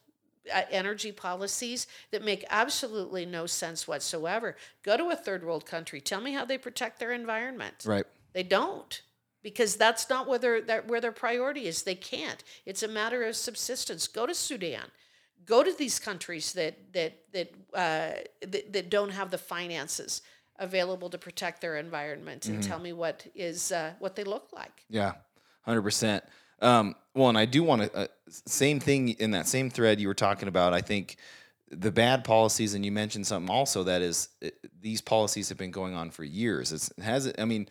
[0.51, 4.55] uh, energy policies that make absolutely no sense whatsoever.
[4.81, 6.01] Go to a third world country.
[6.01, 7.83] Tell me how they protect their environment.
[7.85, 8.05] Right.
[8.33, 9.03] They don't
[9.43, 11.83] because that's not where their that, where their priority is.
[11.83, 12.43] They can't.
[12.65, 14.07] It's a matter of subsistence.
[14.07, 14.85] Go to Sudan.
[15.45, 20.23] Go to these countries that that that uh, that, that don't have the finances
[20.60, 24.84] available to protect their environment and tell me what is uh, what they look like.
[24.89, 25.14] Yeah,
[25.64, 26.24] hundred percent.
[26.62, 30.08] Um, well, and I do want to uh, same thing in that same thread you
[30.08, 30.74] were talking about.
[30.74, 31.18] I think
[31.70, 35.72] the bad policies, and you mentioned something also that is it, these policies have been
[35.72, 36.72] going on for years.
[36.72, 37.68] It's, it has I mean,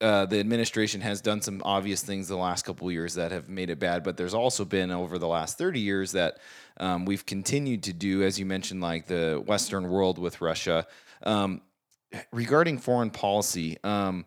[0.00, 3.48] uh, the administration has done some obvious things the last couple of years that have
[3.48, 6.38] made it bad, but there's also been over the last 30 years that
[6.78, 10.86] um, we've continued to do, as you mentioned, like the Western world with Russia.
[11.24, 11.62] Um,
[12.32, 14.24] regarding foreign policy, um,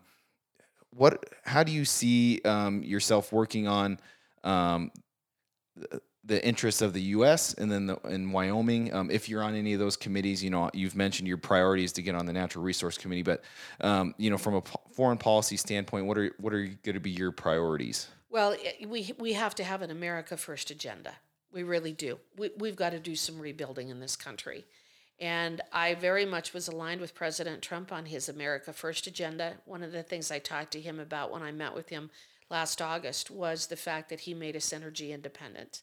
[0.90, 3.98] what, how do you see um, yourself working on
[4.44, 4.90] um,
[6.24, 7.54] the, interests of the U.S.
[7.54, 8.92] and then the, in Wyoming?
[8.92, 12.02] Um, if you're on any of those committees, you know you've mentioned your priorities to
[12.02, 13.42] get on the Natural Resource Committee, but
[13.80, 17.00] um, you know from a po- foreign policy standpoint, what are what are going to
[17.00, 18.08] be your priorities?
[18.28, 18.56] Well,
[18.86, 21.14] we we have to have an America First agenda.
[21.52, 22.18] We really do.
[22.36, 24.64] We, we've got to do some rebuilding in this country.
[25.22, 29.54] And I very much was aligned with President Trump on his America First agenda.
[29.66, 32.10] One of the things I talked to him about when I met with him
[32.50, 35.82] last August was the fact that he made us energy independent.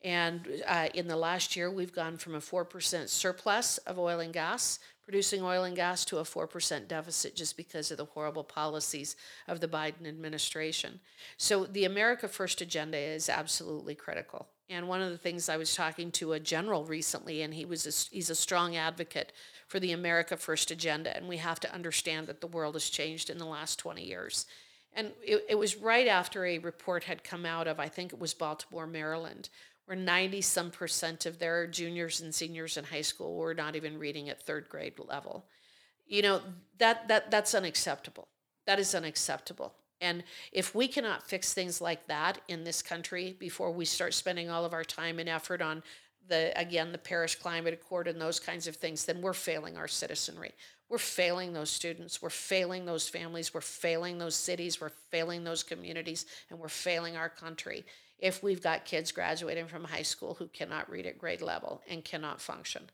[0.00, 4.32] And uh, in the last year, we've gone from a 4% surplus of oil and
[4.32, 9.16] gas, producing oil and gas, to a 4% deficit just because of the horrible policies
[9.46, 11.00] of the Biden administration.
[11.36, 14.48] So the America First agenda is absolutely critical.
[14.70, 17.86] And one of the things I was talking to a general recently, and he was
[17.86, 19.32] a, he's a strong advocate
[19.66, 21.16] for the America First agenda.
[21.16, 24.44] And we have to understand that the world has changed in the last 20 years.
[24.92, 28.18] And it, it was right after a report had come out of, I think it
[28.18, 29.48] was Baltimore, Maryland,
[29.86, 33.98] where 90 some percent of their juniors and seniors in high school were not even
[33.98, 35.46] reading at third grade level.
[36.06, 36.40] You know,
[36.78, 38.28] that, that that's unacceptable.
[38.66, 39.72] That is unacceptable.
[40.00, 40.22] And
[40.52, 44.64] if we cannot fix things like that in this country before we start spending all
[44.64, 45.82] of our time and effort on
[46.28, 49.88] the again the Paris Climate Accord and those kinds of things, then we're failing our
[49.88, 50.52] citizenry.
[50.88, 52.22] We're failing those students.
[52.22, 53.52] We're failing those families.
[53.52, 54.80] We're failing those cities.
[54.80, 57.84] We're failing those communities, and we're failing our country
[58.18, 62.04] if we've got kids graduating from high school who cannot read at grade level and
[62.04, 62.90] cannot function.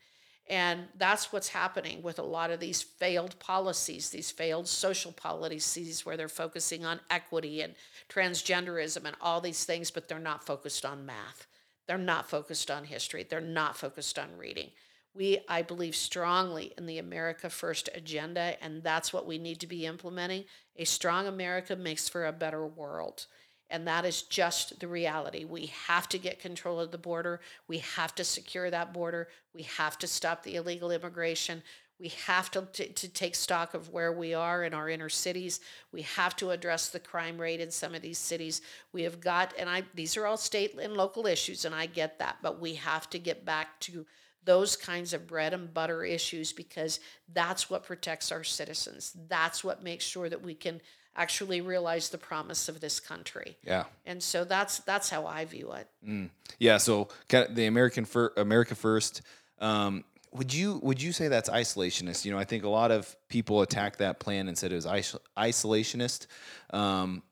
[0.48, 6.04] And that's what's happening with a lot of these failed policies, these failed social policies
[6.04, 7.74] where they're focusing on equity and
[8.10, 11.46] transgenderism and all these things, but they're not focused on math.
[11.86, 13.26] They're not focused on history.
[13.28, 14.70] They're not focused on reading.
[15.14, 19.66] We, I believe strongly in the America First agenda, and that's what we need to
[19.66, 20.44] be implementing.
[20.76, 23.26] A strong America makes for a better world.
[23.74, 25.44] And that is just the reality.
[25.44, 27.40] We have to get control of the border.
[27.66, 29.26] We have to secure that border.
[29.52, 31.60] We have to stop the illegal immigration.
[31.98, 35.58] We have to, to, to, take stock of where we are in our inner cities.
[35.90, 38.62] We have to address the crime rate in some of these cities.
[38.92, 42.20] We have got, and I these are all state and local issues, and I get
[42.20, 44.06] that, but we have to get back to
[44.44, 47.00] those kinds of bread and butter issues because
[47.32, 49.16] that's what protects our citizens.
[49.28, 50.80] That's what makes sure that we can
[51.16, 53.56] actually realize the promise of this country.
[53.64, 53.84] Yeah.
[54.06, 55.88] And so that's that's how I view it.
[56.06, 56.30] Mm.
[56.58, 56.78] Yeah.
[56.78, 59.22] So the American fir- America first.
[59.60, 62.24] Um, would you would you say that's isolationist?
[62.24, 64.86] You know, I think a lot of people attacked that plan and said it was
[64.86, 66.26] is- isolationist.
[66.70, 67.22] Um,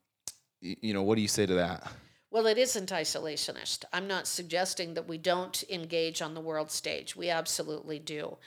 [0.61, 1.91] you know, what do you say to that?
[2.33, 3.85] Well, it isn't isolationist.
[3.93, 7.15] I'm not suggesting that we don't engage on the world stage.
[7.15, 8.37] We absolutely do.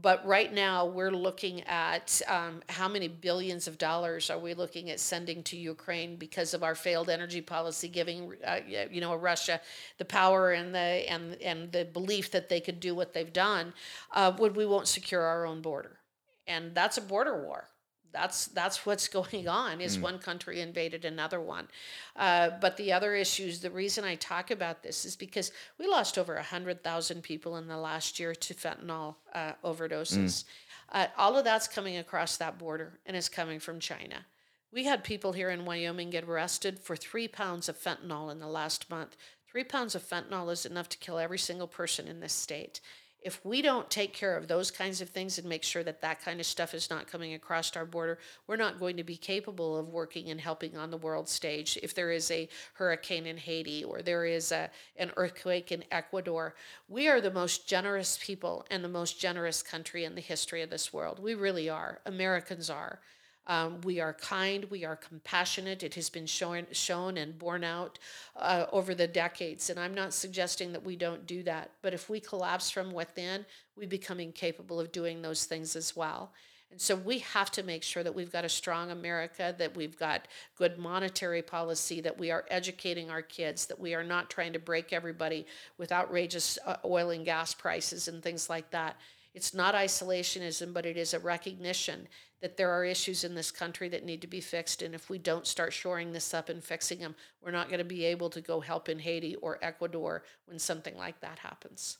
[0.00, 4.90] But right now, we're looking at um, how many billions of dollars are we looking
[4.90, 9.60] at sending to Ukraine because of our failed energy policy, giving uh, you know Russia
[9.98, 10.78] the power and the
[11.10, 13.74] and and the belief that they could do what they've done,
[14.12, 15.98] uh, would we won't secure our own border,
[16.46, 17.71] and that's a border war
[18.12, 20.02] that's that's what's going on is mm.
[20.02, 21.68] one country invaded another one.
[22.16, 26.18] Uh, but the other issues the reason i talk about this is because we lost
[26.18, 30.14] over 100000 people in the last year to fentanyl uh, overdoses.
[30.14, 30.44] Mm.
[30.92, 34.26] uh, all of that's coming across that border and is coming from china.
[34.72, 38.48] We had people here in wyoming get arrested for three pounds of fentanyl in the
[38.48, 39.16] last month.
[39.50, 42.80] Three pounds of fentanyl is enough to kill every single person in this state
[43.24, 46.22] if we don't take care of those kinds of things and make sure that that
[46.22, 49.76] kind of stuff is not coming across our border, we're not going to be capable
[49.76, 51.78] of working and helping on the world stage.
[51.82, 56.54] If there is a hurricane in Haiti or there is a, an earthquake in Ecuador,
[56.88, 60.70] we are the most generous people and the most generous country in the history of
[60.70, 61.18] this world.
[61.18, 62.00] We really are.
[62.06, 63.00] Americans are.
[63.46, 65.82] Um, we are kind, we are compassionate.
[65.82, 67.98] It has been shown, shown and borne out
[68.36, 69.68] uh, over the decades.
[69.68, 71.70] And I'm not suggesting that we don't do that.
[71.82, 73.44] But if we collapse from within,
[73.76, 76.32] we become incapable of doing those things as well.
[76.70, 79.98] And so we have to make sure that we've got a strong America, that we've
[79.98, 80.26] got
[80.56, 84.58] good monetary policy, that we are educating our kids, that we are not trying to
[84.58, 85.44] break everybody
[85.76, 88.96] with outrageous uh, oil and gas prices and things like that.
[89.34, 92.08] It's not isolationism, but it is a recognition
[92.42, 94.82] that there are issues in this country that need to be fixed.
[94.82, 97.84] And if we don't start shoring this up and fixing them, we're not going to
[97.84, 101.98] be able to go help in Haiti or Ecuador when something like that happens.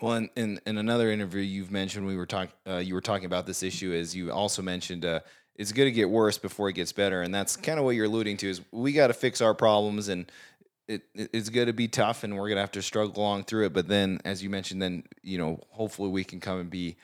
[0.00, 3.26] Well, in, in, in another interview you've mentioned we were talking uh, you were talking
[3.26, 5.20] about this issue is you also mentioned uh,
[5.54, 8.06] it's going to get worse before it gets better, and that's kind of what you're
[8.06, 10.30] alluding to is we got to fix our problems and.
[10.90, 13.66] It, it's going to be tough and we're going to have to struggle along through
[13.66, 16.96] it but then as you mentioned then you know hopefully we can come and be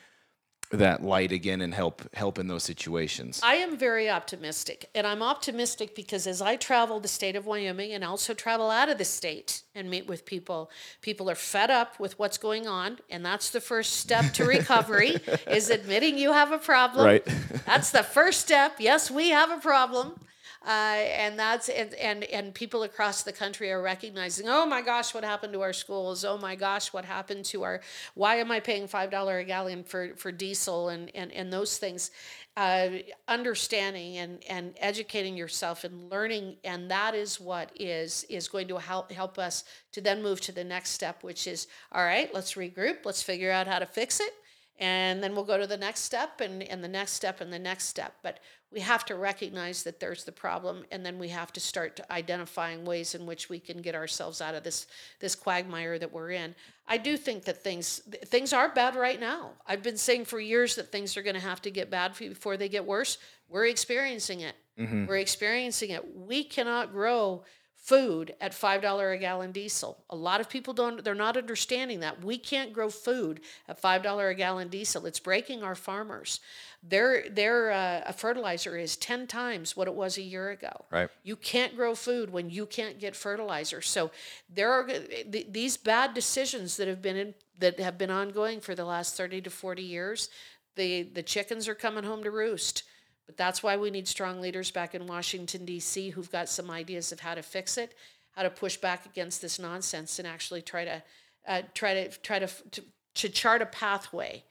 [0.71, 3.39] that light again and help help in those situations.
[3.43, 7.93] I am very optimistic, and I'm optimistic because as I travel the state of Wyoming
[7.93, 10.69] and also travel out of the state and meet with people,
[11.01, 15.17] people are fed up with what's going on, and that's the first step to recovery
[15.47, 17.05] is admitting you have a problem.
[17.05, 17.25] Right.
[17.65, 18.75] that's the first step.
[18.79, 20.19] Yes, we have a problem.
[20.65, 25.13] Uh, and that's and, and and people across the country are recognizing oh my gosh
[25.13, 26.25] what happened to our schools?
[26.25, 27.81] Oh my gosh what happened to our
[28.15, 31.77] why am i paying five dollar a gallon for for diesel and and, and those
[31.77, 32.09] things?
[32.57, 32.87] Uh,
[33.27, 38.77] understanding and and educating yourself and learning and that is what is is going to
[38.77, 42.53] help help us to then move to the next step which is all right let's
[42.53, 44.33] regroup let's figure out how to fix it
[44.77, 47.59] and then we'll go to the next step and, and the next step and the
[47.59, 48.15] next step.
[48.21, 48.39] But
[48.75, 52.83] we have to recognize that there's the problem and then we have to start identifying
[52.83, 54.87] ways in which we can get ourselves out of this
[55.21, 56.53] this quagmire that we're in.
[56.85, 59.51] I do think that things things are bad right now.
[59.65, 62.57] I've been saying for years that things are going to have to get bad before
[62.57, 63.17] they get worse.
[63.47, 64.55] We're experiencing it.
[64.77, 65.05] Mm-hmm.
[65.05, 66.03] we're experiencing it.
[66.13, 67.45] We cannot grow
[67.85, 70.03] food at $5 a gallon diesel.
[70.09, 72.23] A lot of people don't they're not understanding that.
[72.23, 75.05] We can't grow food at $5 a gallon diesel.
[75.05, 76.39] It's breaking our farmers.
[76.81, 80.85] Their their uh, fertilizer is 10 times what it was a year ago.
[80.89, 81.09] Right.
[81.23, 83.81] You can't grow food when you can't get fertilizer.
[83.81, 84.09] So
[84.49, 88.73] there are th- these bad decisions that have been in, that have been ongoing for
[88.73, 90.29] the last 30 to 40 years.
[90.75, 92.83] The the chickens are coming home to roost
[93.25, 97.11] but that's why we need strong leaders back in Washington, D.C., who've got some ideas
[97.11, 97.93] of how to fix it,
[98.31, 101.03] how to push back against this nonsense, and actually try to
[101.47, 102.83] uh, try to try to, to
[103.15, 104.43] to chart a pathway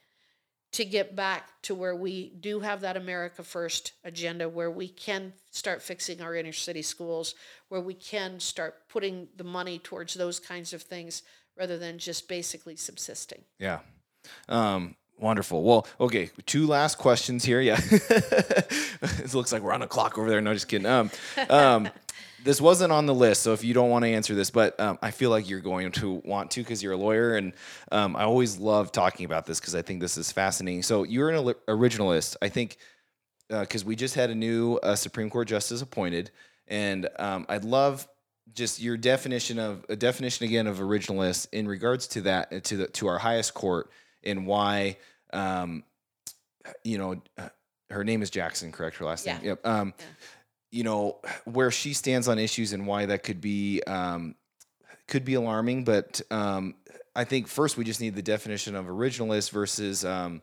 [0.73, 5.33] to get back to where we do have that America First agenda, where we can
[5.53, 7.37] start fixing our inner city schools,
[7.69, 11.23] where we can start putting the money towards those kinds of things
[11.57, 13.43] rather than just basically subsisting.
[13.61, 13.81] Yeah.
[14.49, 15.63] Um, Wonderful.
[15.63, 17.61] Well, okay, two last questions here.
[17.61, 20.41] Yeah, it looks like we're on a clock over there.
[20.41, 20.87] No, just kidding.
[20.87, 21.11] Um,
[21.49, 21.89] um,
[22.45, 24.99] this wasn't on the list, so if you don't want to answer this, but um,
[25.01, 27.53] I feel like you're going to want to because you're a lawyer, and
[27.93, 30.83] um, I always love talking about this because I think this is fascinating.
[30.83, 32.77] So you're an originalist, I think,
[33.49, 36.33] because uh, we just had a new uh, Supreme Court justice appointed,
[36.67, 38.07] and um, I'd love
[38.53, 42.87] just your definition of a definition again of originalist in regards to that to the
[42.89, 43.91] to our highest court
[44.25, 44.97] and why,
[45.33, 45.85] um,
[46.83, 47.23] you know,
[47.91, 48.97] her name is Jackson, correct?
[48.97, 49.37] Her last yeah.
[49.39, 49.47] name.
[49.47, 49.67] Yep.
[49.67, 50.05] Um, yeah.
[50.71, 54.35] You know where she stands on issues and why that could be um,
[55.07, 56.75] could be alarming, but um,
[57.15, 60.43] I think first we just need the definition of originalist versus, um,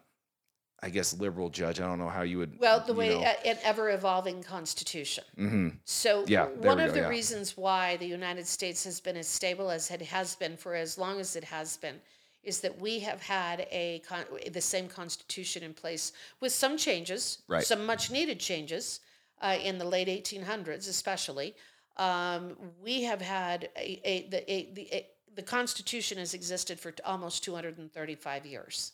[0.81, 1.79] I guess, liberal judge.
[1.81, 2.59] I don't know how you would.
[2.59, 3.21] Well, the way know.
[3.21, 5.23] an ever evolving constitution.
[5.37, 5.69] Mm-hmm.
[5.83, 7.07] So, yeah, one of go, the yeah.
[7.09, 10.97] reasons why the United States has been as stable as it has been for as
[10.97, 11.95] long as it has been
[12.43, 17.39] is that we have had a con- the same constitution in place with some changes,
[17.47, 17.63] right.
[17.63, 18.99] some much needed changes
[19.41, 21.55] uh, in the late 1800s, especially.
[21.97, 26.93] Um, we have had a, a, the, a, the, a, the Constitution has existed for
[27.05, 28.93] almost 235 years.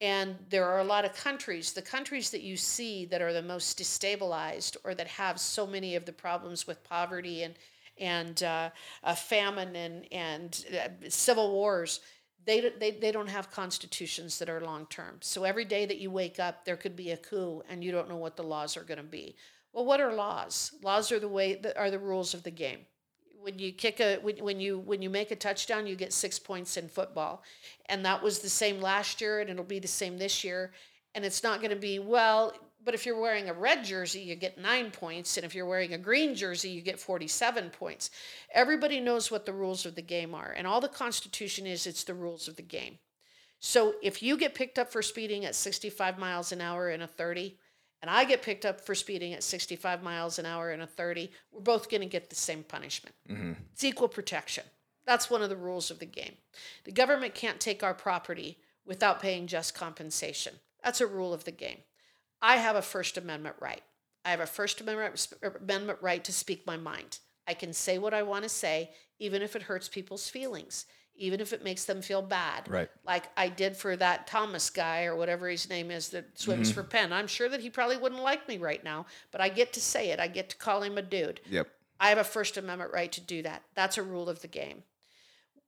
[0.00, 3.42] And there are a lot of countries, the countries that you see that are the
[3.42, 7.54] most destabilized or that have so many of the problems with poverty and,
[7.98, 8.70] and uh,
[9.16, 12.00] famine and, and uh, civil wars
[12.48, 15.18] they, they, they don't have constitutions that are long term.
[15.20, 18.08] So every day that you wake up, there could be a coup, and you don't
[18.08, 19.36] know what the laws are going to be.
[19.74, 20.72] Well, what are laws?
[20.82, 22.86] Laws are the way that are the rules of the game.
[23.42, 26.38] When you kick a when, when you when you make a touchdown, you get six
[26.38, 27.42] points in football,
[27.86, 30.72] and that was the same last year, and it'll be the same this year.
[31.14, 32.54] And it's not going to be well
[32.88, 35.36] but if you're wearing a red jersey, you get nine points.
[35.36, 38.08] And if you're wearing a green jersey, you get 47 points.
[38.54, 40.54] Everybody knows what the rules of the game are.
[40.56, 42.96] And all the Constitution is, it's the rules of the game.
[43.60, 47.06] So if you get picked up for speeding at 65 miles an hour in a
[47.06, 47.58] 30,
[48.00, 51.30] and I get picked up for speeding at 65 miles an hour in a 30,
[51.52, 53.14] we're both going to get the same punishment.
[53.28, 53.52] Mm-hmm.
[53.74, 54.64] It's equal protection.
[55.04, 56.36] That's one of the rules of the game.
[56.84, 60.54] The government can't take our property without paying just compensation.
[60.82, 61.80] That's a rule of the game.
[62.40, 63.82] I have a First Amendment right.
[64.24, 67.18] I have a First Amendment, er, Amendment right to speak my mind.
[67.46, 70.86] I can say what I want to say, even if it hurts people's feelings,
[71.16, 72.68] even if it makes them feel bad.
[72.70, 72.88] Right.
[73.06, 76.80] Like I did for that Thomas guy or whatever his name is that swims mm-hmm.
[76.80, 77.12] for Penn.
[77.12, 80.10] I'm sure that he probably wouldn't like me right now, but I get to say
[80.10, 80.20] it.
[80.20, 81.40] I get to call him a dude.
[81.48, 81.68] Yep.
[82.00, 83.62] I have a First Amendment right to do that.
[83.74, 84.84] That's a rule of the game.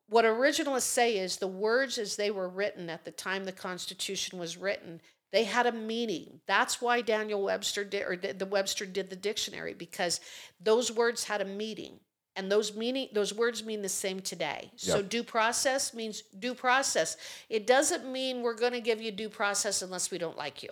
[0.08, 4.38] What originalists say is the words as they were written at the time the Constitution
[4.38, 5.00] was written,
[5.32, 6.40] they had a meaning.
[6.46, 10.20] That's why Daniel Webster did, or the Webster did the dictionary because
[10.60, 12.00] those words had a meaning,
[12.36, 14.70] and those meaning, those words mean the same today.
[14.76, 17.16] So due process means due process.
[17.48, 20.70] It doesn't mean we're going to give you due process unless we don't like you.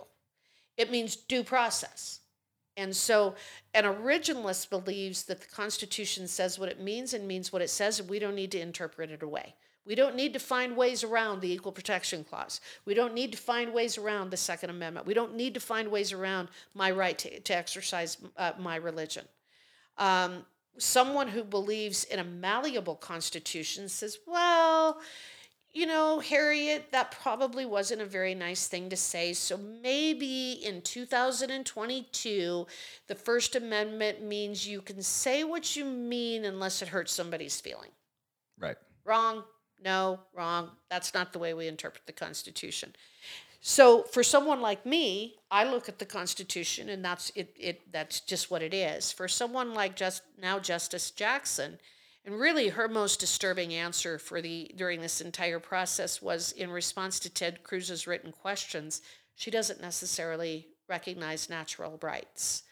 [0.77, 2.21] It means due process.
[2.77, 3.35] And so
[3.75, 7.99] an originalist believes that the Constitution says what it means and means what it says,
[7.99, 9.57] and we don't need to interpret it away.
[9.89, 12.61] We don't need to find ways around the Equal Protection Clause.
[12.85, 15.07] We don't need to find ways around the Second Amendment.
[15.07, 19.25] We don't need to find ways around my right to, to exercise uh, my religion.
[19.97, 20.45] Um,
[20.77, 25.01] someone who believes in a malleable constitution says, well,
[25.73, 29.33] you know, Harriet, that probably wasn't a very nice thing to say.
[29.33, 32.67] So maybe in 2022,
[33.07, 37.91] the First Amendment means you can say what you mean unless it hurts somebody's feeling.
[38.59, 38.77] Right.
[39.07, 39.45] Wrong.
[39.83, 40.71] No, wrong.
[40.91, 42.95] That's not the way we interpret the Constitution.
[43.61, 48.21] So for someone like me, I look at the Constitution and that's it, it that's
[48.21, 49.11] just what it is.
[49.11, 51.79] For someone like just now Justice Jackson,
[52.25, 57.19] and really her most disturbing answer for the during this entire process was in response
[57.21, 59.03] to Ted Cruz's written questions,
[59.35, 62.63] she doesn't necessarily recognize natural rights.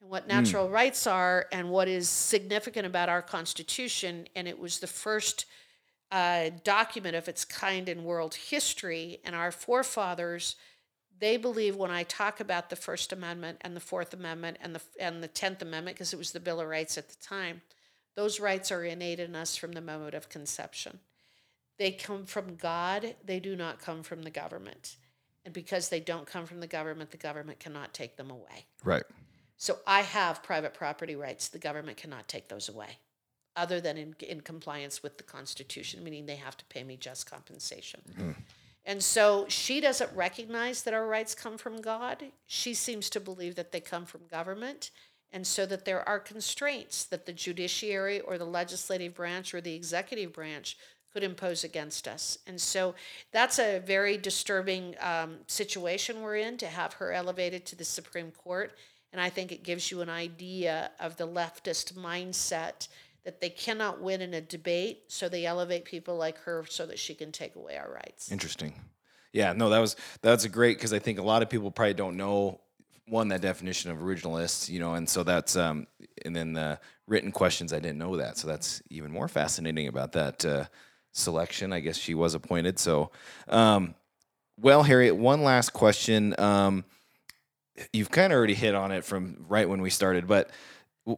[0.00, 0.30] And what hmm.
[0.30, 5.46] natural rights are and what is significant about our Constitution, and it was the first
[6.10, 9.20] uh, document of its kind in world history.
[9.24, 10.56] And our forefathers,
[11.18, 14.82] they believe when I talk about the First Amendment and the Fourth Amendment and the
[15.00, 17.62] and the Tenth Amendment, because it was the Bill of Rights at the time,
[18.14, 21.00] those rights are innate in us from the moment of conception.
[21.78, 23.16] They come from God.
[23.24, 24.96] They do not come from the government.
[25.44, 28.66] And because they don't come from the government, the government cannot take them away.
[28.82, 29.04] Right.
[29.56, 31.48] So I have private property rights.
[31.48, 32.98] The government cannot take those away,
[33.56, 37.30] other than in, in compliance with the Constitution, meaning they have to pay me just
[37.30, 38.00] compensation.
[38.84, 42.22] And so she doesn't recognize that our rights come from God.
[42.46, 44.90] She seems to believe that they come from government,
[45.32, 49.74] and so that there are constraints that the judiciary or the legislative branch or the
[49.74, 50.76] executive branch
[51.12, 52.38] could impose against us.
[52.46, 52.94] And so
[53.32, 58.30] that's a very disturbing um, situation we're in to have her elevated to the Supreme
[58.30, 58.72] Court.
[59.12, 62.88] And I think it gives you an idea of the leftist mindset
[63.26, 66.96] that they cannot win in a debate, so they elevate people like her so that
[66.96, 68.30] she can take away our rights.
[68.30, 68.72] Interesting.
[69.32, 71.94] Yeah, no, that was that's a great because I think a lot of people probably
[71.94, 72.60] don't know
[73.08, 75.88] one that definition of originalists, you know, and so that's um
[76.24, 80.12] and then the written questions I didn't know that, so that's even more fascinating about
[80.12, 80.64] that uh,
[81.10, 81.72] selection.
[81.72, 82.78] I guess she was appointed.
[82.78, 83.10] So,
[83.48, 83.96] um,
[84.56, 86.32] well, Harriet, one last question.
[86.38, 86.84] Um,
[87.92, 90.50] you've kind of already hit on it from right when we started, but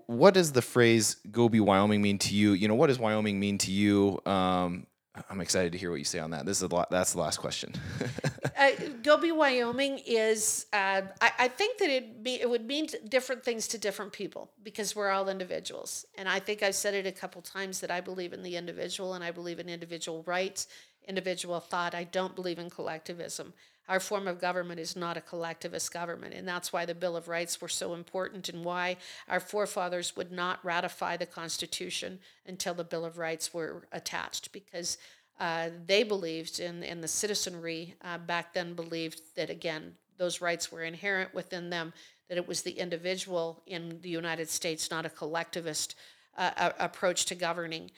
[0.06, 2.52] what does the phrase "Go be Wyoming" mean to you?
[2.52, 4.20] You know, what does Wyoming mean to you?
[4.26, 4.86] Um,
[5.30, 6.46] I'm excited to hear what you say on that.
[6.46, 7.72] This is lot, that's the last question.
[8.58, 8.70] uh,
[9.02, 13.44] Go Be, Wyoming is, uh, I, I think that it, be, it would mean different
[13.44, 16.06] things to different people because we're all individuals.
[16.16, 19.14] And I think I've said it a couple times that I believe in the individual
[19.14, 20.68] and I believe in individual rights,
[21.06, 21.94] individual thought.
[21.94, 23.54] I don't believe in collectivism.
[23.88, 26.34] Our form of government is not a collectivist government.
[26.34, 30.30] And that's why the Bill of Rights were so important and why our forefathers would
[30.30, 34.98] not ratify the Constitution until the Bill of Rights were attached because
[35.40, 40.70] uh, they believed, and, and the citizenry uh, back then believed that, again, those rights
[40.70, 41.92] were inherent within them,
[42.28, 45.94] that it was the individual in the United States, not a collectivist
[46.36, 47.90] uh, approach to governing.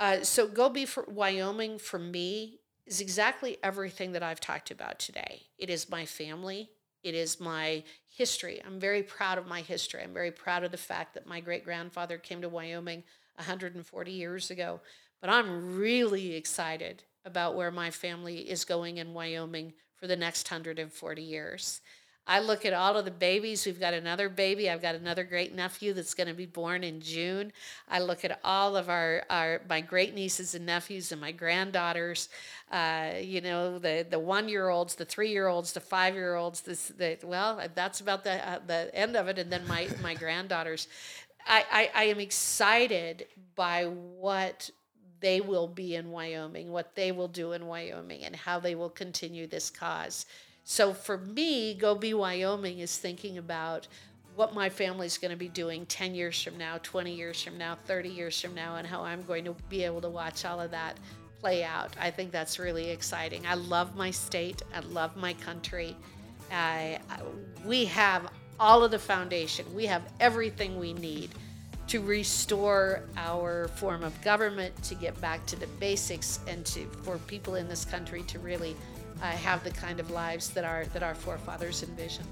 [0.00, 4.98] Uh, so, Go Be for Wyoming for me is exactly everything that I've talked about
[4.98, 5.42] today.
[5.58, 6.70] It is my family,
[7.02, 8.62] it is my history.
[8.64, 10.02] I'm very proud of my history.
[10.02, 13.02] I'm very proud of the fact that my great grandfather came to Wyoming
[13.36, 14.80] 140 years ago.
[15.20, 20.50] But I'm really excited about where my family is going in Wyoming for the next
[20.50, 21.80] 140 years.
[22.26, 23.66] I look at all of the babies.
[23.66, 24.70] We've got another baby.
[24.70, 27.52] I've got another great nephew that's going to be born in June.
[27.88, 32.28] I look at all of our, our my great nieces and nephews and my granddaughters.
[32.70, 36.36] Uh, you know, the the one year olds, the three year olds, the five year
[36.36, 36.60] olds.
[36.60, 39.38] This the well, that's about the uh, the end of it.
[39.38, 40.86] And then my my granddaughters.
[41.44, 43.26] I, I, I am excited
[43.56, 44.70] by what
[45.18, 48.90] they will be in Wyoming, what they will do in Wyoming, and how they will
[48.90, 50.26] continue this cause.
[50.64, 53.88] So for me, Go Be Wyoming is thinking about
[54.34, 57.76] what my family's going to be doing 10 years from now, 20 years from now,
[57.84, 60.70] 30 years from now, and how I'm going to be able to watch all of
[60.70, 60.96] that
[61.40, 61.94] play out.
[62.00, 63.46] I think that's really exciting.
[63.46, 65.96] I love my state, I love my country.
[66.50, 66.98] Uh,
[67.64, 71.30] we have all of the foundation, we have everything we need
[71.88, 77.18] to restore our form of government, to get back to the basics, and to for
[77.18, 78.76] people in this country to really
[79.22, 82.28] uh, have the kind of lives that our that our forefathers envisioned.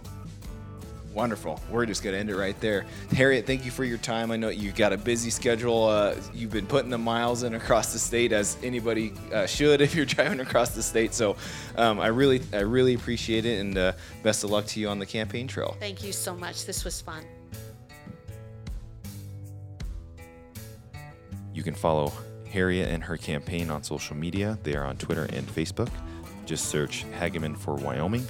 [1.15, 1.61] Wonderful.
[1.71, 2.87] We're just going to end it right there.
[3.11, 4.31] Harriet, thank you for your time.
[4.31, 5.87] I know you've got a busy schedule.
[5.87, 9.95] Uh, you've been putting the miles in across the state as anybody uh, should if
[9.95, 11.12] you're driving across the state.
[11.12, 11.35] So
[11.77, 13.93] um, I really, I really appreciate it, and uh,
[14.23, 15.77] best of luck to you on the campaign trail.
[15.81, 16.65] Thank you so much.
[16.65, 17.25] This was fun.
[21.53, 22.12] You can follow
[22.49, 24.59] Harriet and her campaign on social media.
[24.62, 25.91] They are on Twitter and Facebook.
[26.51, 28.27] Just search Hageman for Wyoming.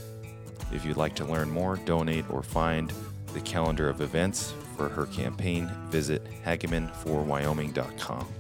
[0.74, 2.92] If you'd like to learn more, donate, or find
[3.32, 8.39] the calendar of events for her campaign, visit hagemanforwyoming.com.